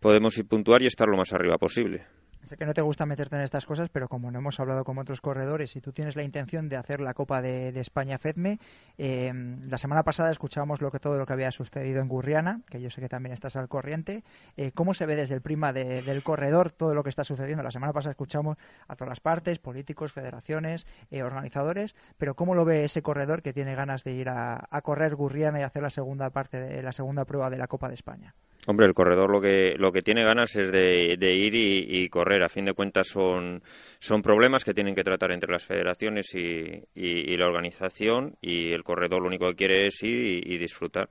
podemos 0.00 0.36
ir 0.38 0.46
puntuar 0.46 0.82
y 0.82 0.86
estar 0.86 1.08
lo 1.08 1.16
más 1.16 1.32
arriba 1.32 1.58
posible. 1.58 2.17
Sé 2.42 2.56
que 2.56 2.64
no 2.64 2.72
te 2.72 2.80
gusta 2.80 3.04
meterte 3.04 3.36
en 3.36 3.42
estas 3.42 3.66
cosas, 3.66 3.88
pero 3.90 4.08
como 4.08 4.30
no 4.30 4.38
hemos 4.38 4.58
hablado 4.60 4.84
con 4.84 4.96
otros 4.98 5.20
corredores 5.20 5.74
y 5.76 5.80
tú 5.80 5.92
tienes 5.92 6.16
la 6.16 6.22
intención 6.22 6.68
de 6.68 6.76
hacer 6.76 7.00
la 7.00 7.12
Copa 7.12 7.42
de, 7.42 7.78
España 7.78 8.18
FEDME, 8.18 8.58
eh, 8.96 9.32
la 9.68 9.76
semana 9.76 10.02
pasada 10.02 10.30
escuchábamos 10.30 10.80
lo 10.80 10.90
que 10.90 10.98
todo 10.98 11.18
lo 11.18 11.26
que 11.26 11.32
había 11.32 11.50
sucedido 11.50 12.00
en 12.00 12.08
Gurriana, 12.08 12.62
que 12.70 12.80
yo 12.80 12.90
sé 12.90 13.00
que 13.00 13.08
también 13.08 13.32
estás 13.32 13.56
al 13.56 13.68
corriente. 13.68 14.24
Eh, 14.56 14.72
¿Cómo 14.72 14.94
se 14.94 15.04
ve 15.04 15.16
desde 15.16 15.34
el 15.34 15.42
prima 15.42 15.72
de, 15.72 16.02
del 16.02 16.22
corredor 16.22 16.70
todo 16.70 16.94
lo 16.94 17.02
que 17.02 17.10
está 17.10 17.24
sucediendo? 17.24 17.62
La 17.62 17.70
semana 17.70 17.92
pasada 17.92 18.12
escuchamos 18.12 18.56
a 18.86 18.96
todas 18.96 19.10
las 19.10 19.20
partes, 19.20 19.58
políticos, 19.58 20.12
federaciones, 20.12 20.86
eh, 21.10 21.22
organizadores, 21.22 21.94
pero 22.16 22.34
¿cómo 22.34 22.54
lo 22.54 22.64
ve 22.64 22.84
ese 22.84 23.02
corredor 23.02 23.42
que 23.42 23.52
tiene 23.52 23.74
ganas 23.74 24.04
de 24.04 24.12
ir 24.12 24.28
a, 24.28 24.68
a 24.70 24.82
correr 24.82 25.16
Gurriana 25.16 25.60
y 25.60 25.62
hacer 25.62 25.82
la 25.82 25.90
segunda 25.90 26.30
parte 26.30 26.58
de 26.58 26.82
la 26.82 26.92
segunda 26.92 27.24
prueba 27.24 27.50
de 27.50 27.58
la 27.58 27.66
Copa 27.66 27.88
de 27.88 27.94
España? 27.94 28.34
Hombre, 28.66 28.86
el 28.86 28.92
corredor 28.92 29.30
lo 29.30 29.40
que, 29.40 29.76
lo 29.78 29.92
que 29.92 30.02
tiene 30.02 30.24
ganas 30.24 30.54
es 30.56 30.70
de, 30.70 31.34
ir 31.34 31.54
y, 31.54 32.08
correr. 32.08 32.42
A 32.42 32.48
fin 32.48 32.66
de 32.66 32.74
cuentas 32.74 33.08
son, 33.08 33.62
son 33.98 34.20
problemas 34.20 34.64
que 34.64 34.74
tienen 34.74 34.94
que 34.94 35.04
tratar 35.04 35.32
entre 35.32 35.50
las 35.50 35.64
federaciones 35.64 36.34
y, 36.34 36.84
y, 36.94 37.32
y 37.32 37.36
la 37.36 37.46
organización 37.46 38.36
y 38.42 38.72
el 38.72 38.84
corredor 38.84 39.22
lo 39.22 39.28
único 39.28 39.48
que 39.48 39.56
quiere 39.56 39.86
es 39.86 40.02
ir 40.02 40.46
y, 40.46 40.58
disfrutar. 40.58 41.08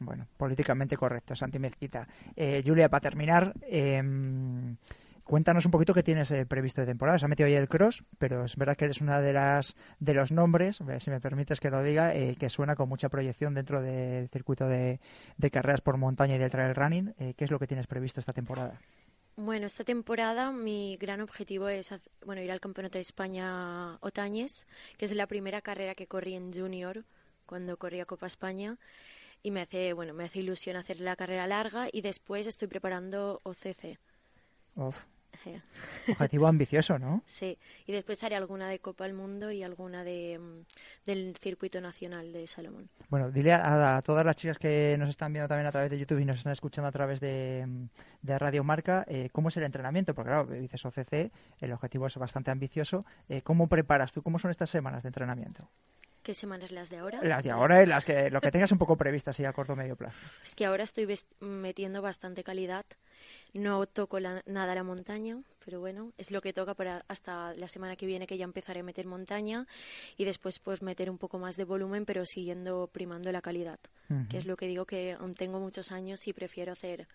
Bueno, 0.00 0.26
políticamente 0.36 0.96
correcto, 0.96 1.36
Santi 1.36 1.60
Mezquita. 1.60 2.08
Eh, 2.34 2.62
Julia, 2.66 2.88
para 2.88 3.02
terminar, 3.02 3.52
eh, 3.62 4.02
Cuéntanos 5.24 5.64
un 5.64 5.70
poquito 5.70 5.94
qué 5.94 6.02
tienes 6.02 6.30
eh, 6.30 6.44
previsto 6.46 6.80
de 6.80 6.86
temporada. 6.86 7.18
Se 7.18 7.24
ha 7.24 7.28
metido 7.28 7.46
ahí 7.46 7.54
el 7.54 7.68
cross, 7.68 8.04
pero 8.18 8.44
es 8.44 8.56
verdad 8.56 8.76
que 8.76 8.86
eres 8.86 9.00
una 9.00 9.20
de 9.20 9.32
las 9.32 9.74
de 10.00 10.14
los 10.14 10.32
nombres, 10.32 10.80
si 10.98 11.10
me 11.10 11.20
permites 11.20 11.60
que 11.60 11.70
lo 11.70 11.82
diga, 11.82 12.14
eh, 12.14 12.36
que 12.38 12.50
suena 12.50 12.74
con 12.74 12.88
mucha 12.88 13.08
proyección 13.08 13.54
dentro 13.54 13.80
del 13.80 14.28
circuito 14.28 14.66
de, 14.66 15.00
de, 15.36 15.50
carreras 15.50 15.80
por 15.80 15.96
montaña 15.96 16.34
y 16.34 16.38
del 16.38 16.50
trail 16.50 16.74
running. 16.74 17.14
Eh, 17.18 17.34
¿Qué 17.34 17.44
es 17.44 17.50
lo 17.50 17.58
que 17.58 17.66
tienes 17.66 17.86
previsto 17.86 18.20
esta 18.20 18.32
temporada? 18.32 18.80
Bueno, 19.36 19.64
esta 19.66 19.84
temporada 19.84 20.52
mi 20.52 20.96
gran 20.98 21.20
objetivo 21.20 21.68
es 21.68 21.90
bueno, 22.26 22.42
ir 22.42 22.52
al 22.52 22.60
Campeonato 22.60 22.98
de 22.98 23.02
España 23.02 23.96
Otañes, 24.00 24.66
que 24.98 25.06
es 25.06 25.14
la 25.14 25.26
primera 25.26 25.62
carrera 25.62 25.94
que 25.94 26.06
corrí 26.06 26.34
en 26.34 26.52
junior 26.52 27.04
cuando 27.46 27.76
corría 27.76 28.04
Copa 28.04 28.26
España 28.26 28.78
y 29.42 29.50
me 29.50 29.62
hace, 29.62 29.92
bueno, 29.92 30.14
me 30.14 30.24
hace 30.24 30.40
ilusión 30.40 30.76
hacer 30.76 31.00
la 31.00 31.16
carrera 31.16 31.46
larga 31.46 31.88
y 31.92 32.00
después 32.02 32.46
estoy 32.46 32.68
preparando 32.68 33.40
OCC. 33.44 33.98
Uf. 34.76 34.96
Objetivo 36.08 36.46
ambicioso, 36.46 36.98
¿no? 36.98 37.22
Sí, 37.32 37.58
y 37.86 37.92
después 37.92 38.22
haré 38.24 38.36
alguna 38.36 38.68
de 38.68 38.78
Copa 38.78 39.04
del 39.04 39.14
Mundo 39.14 39.50
y 39.50 39.62
alguna 39.62 40.04
de, 40.04 40.38
del 41.04 41.36
circuito 41.40 41.80
nacional 41.80 42.32
de 42.32 42.46
Salomón. 42.46 42.88
Bueno, 43.08 43.30
dile 43.30 43.52
a, 43.52 43.96
a, 43.96 44.02
todas 44.02 44.24
las 44.24 44.36
chicas 44.36 44.58
que 44.58 44.96
nos 44.98 45.08
están 45.08 45.32
viendo 45.32 45.48
también 45.48 45.66
a 45.66 45.72
través 45.72 45.90
de 45.90 45.98
YouTube 45.98 46.18
y 46.18 46.24
nos 46.24 46.38
están 46.38 46.52
escuchando 46.52 46.88
a 46.88 46.92
través 46.92 47.20
de, 47.20 47.88
de 48.22 48.38
Radio 48.38 48.64
Marca, 48.64 49.04
eh, 49.08 49.28
¿cómo 49.32 49.48
es 49.48 49.56
el 49.56 49.64
entrenamiento? 49.64 50.14
Porque 50.14 50.30
claro, 50.30 50.46
dices 50.46 50.84
OCC, 50.84 51.32
el 51.60 51.72
objetivo 51.72 52.06
es 52.06 52.16
bastante 52.16 52.50
ambicioso. 52.50 53.04
Eh, 53.28 53.42
¿Cómo 53.42 53.68
preparas 53.68 54.12
tú? 54.12 54.22
¿Cómo 54.22 54.38
son 54.38 54.50
estas 54.50 54.70
semanas 54.70 55.02
de 55.02 55.08
entrenamiento? 55.08 55.68
¿Qué 56.22 56.34
semanas 56.34 56.70
las 56.70 56.88
de 56.88 56.98
ahora? 56.98 57.20
Las 57.22 57.42
de 57.42 57.50
ahora 57.50 57.82
y 57.82 57.86
las 57.86 58.04
que 58.04 58.30
lo 58.30 58.40
que 58.40 58.52
tengas 58.52 58.70
un 58.70 58.78
poco 58.78 58.96
previstas 58.96 59.34
así 59.34 59.44
a 59.44 59.52
corto 59.52 59.72
o 59.72 59.76
medio 59.76 59.96
plazo. 59.96 60.16
Es 60.44 60.54
que 60.54 60.64
ahora 60.64 60.84
estoy 60.84 61.08
metiendo 61.40 62.00
bastante 62.00 62.44
calidad. 62.44 62.86
No 63.54 63.86
toco 63.86 64.18
la, 64.18 64.42
nada 64.46 64.74
la 64.74 64.82
montaña, 64.82 65.42
pero 65.64 65.80
bueno, 65.80 66.12
es 66.16 66.30
lo 66.30 66.40
que 66.40 66.52
toca 66.52 66.74
para 66.74 67.04
hasta 67.08 67.54
la 67.54 67.68
semana 67.68 67.96
que 67.96 68.06
viene 68.06 68.26
que 68.26 68.38
ya 68.38 68.44
empezaré 68.44 68.80
a 68.80 68.82
meter 68.82 69.06
montaña 69.06 69.66
y 70.16 70.24
después 70.24 70.58
pues 70.58 70.82
meter 70.82 71.10
un 71.10 71.18
poco 71.18 71.38
más 71.38 71.56
de 71.56 71.64
volumen, 71.64 72.04
pero 72.06 72.24
siguiendo 72.24 72.88
primando 72.92 73.30
la 73.30 73.42
calidad, 73.42 73.78
uh 74.08 74.14
-huh. 74.14 74.28
que 74.28 74.38
es 74.38 74.46
lo 74.46 74.56
que 74.56 74.66
digo 74.66 74.86
que 74.86 75.12
aún 75.12 75.34
tengo 75.34 75.60
muchos 75.60 75.92
años 75.92 76.26
y 76.26 76.32
prefiero 76.32 76.72
hacer 76.72 77.06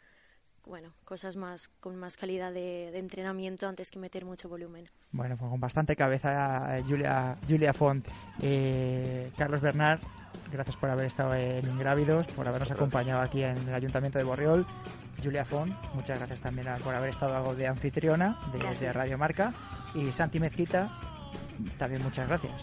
bueno, 0.68 0.94
cosas 1.06 1.36
más 1.36 1.70
con 1.80 1.96
más 1.96 2.18
calidad 2.18 2.52
de, 2.52 2.92
de, 2.92 3.00
entrenamiento 3.00 3.68
antes 3.68 3.90
que 3.90 4.00
meter 4.00 4.26
mucho 4.26 4.50
volumen. 4.50 4.86
Bueno, 5.12 5.38
pues 5.38 5.50
con 5.50 5.60
bastante 5.60 5.96
cabeza 5.96 6.78
Julia, 6.86 7.38
Julia 7.48 7.74
Font. 7.74 8.06
Eh, 8.42 9.32
Carlos 9.38 9.62
Bernard, 9.62 10.02
gracias 10.52 10.76
por 10.76 10.90
haber 10.90 11.06
estado 11.06 11.34
en 11.36 11.66
Ingrávidos, 11.66 12.28
por 12.28 12.48
habernos 12.48 12.72
acompañado 12.72 13.22
aquí 13.22 13.44
en 13.44 13.58
el 13.68 13.74
Ayuntamiento 13.74 14.18
de 14.18 14.24
Borriol. 14.24 14.66
Julia 15.24 15.46
Font, 15.46 15.74
muchas 15.94 16.20
gracias 16.20 16.42
también 16.42 16.68
por 16.84 16.94
haber 16.94 17.10
estado 17.10 17.56
de 17.56 17.68
anfitriona 17.68 18.38
de, 18.52 18.76
de 18.86 18.94
Radio 18.94 19.18
Marca. 19.18 19.54
Y 19.96 20.12
Santi 20.12 20.40
Mezquita, 20.40 20.92
también 21.78 22.04
muchas 22.04 22.28
gracias. 22.28 22.54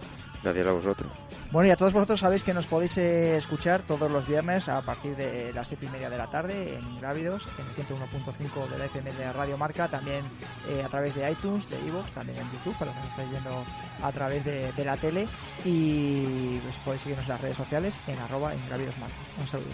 Gracias 0.45 0.67
a 0.67 0.73
vosotros. 0.73 1.11
Bueno, 1.51 1.69
y 1.69 1.71
a 1.71 1.77
todos 1.77 1.95
vosotros 1.95 2.21
sabéis 2.21 2.45
que 2.45 2.53
nos 2.53 2.67
podéis 2.67 2.99
eh, 2.99 3.39
escuchar 3.39 3.81
todos 3.83 4.11
los 4.11 4.27
viernes 4.27 4.69
a 4.69 4.83
partir 4.83 5.17
de 5.17 5.55
las 5.55 5.69
7 5.69 5.87
y 5.87 5.89
media 5.89 6.11
de 6.11 6.19
la 6.19 6.27
tarde 6.27 6.75
en 6.75 7.01
Grávidos, 7.01 7.49
en 7.59 7.67
el 7.67 7.75
101.5 7.87 8.69
de 8.69 8.79
la 8.79 8.85
FM 8.85 9.13
de 9.15 9.33
Radio 9.33 9.57
Marca, 9.57 9.89
también 9.89 10.23
eh, 10.69 10.83
a 10.85 10.89
través 10.89 11.15
de 11.15 11.31
iTunes, 11.31 11.71
de 11.71 11.79
iVoox, 11.87 12.13
también 12.13 12.39
en 12.39 12.53
YouTube, 12.53 12.77
para 12.79 12.93
los 12.93 13.01
que 13.01 13.09
estáis 13.09 13.31
viendo 13.31 13.65
a 14.03 14.13
través 14.13 14.45
de, 14.45 14.85
la 14.85 14.99
tele. 14.99 15.27
Y 15.65 16.59
pues, 16.59 16.77
podéis 16.85 17.03
seguirnos 17.03 17.25
en 17.25 17.33
las 17.33 17.41
redes 17.41 17.57
sociales 17.57 17.99
en 18.07 18.19
arroba 18.19 18.53
en 18.53 18.67
Grávidos 18.67 18.99
Marca. 18.99 19.17
Un 19.41 19.47
saludo. 19.47 19.73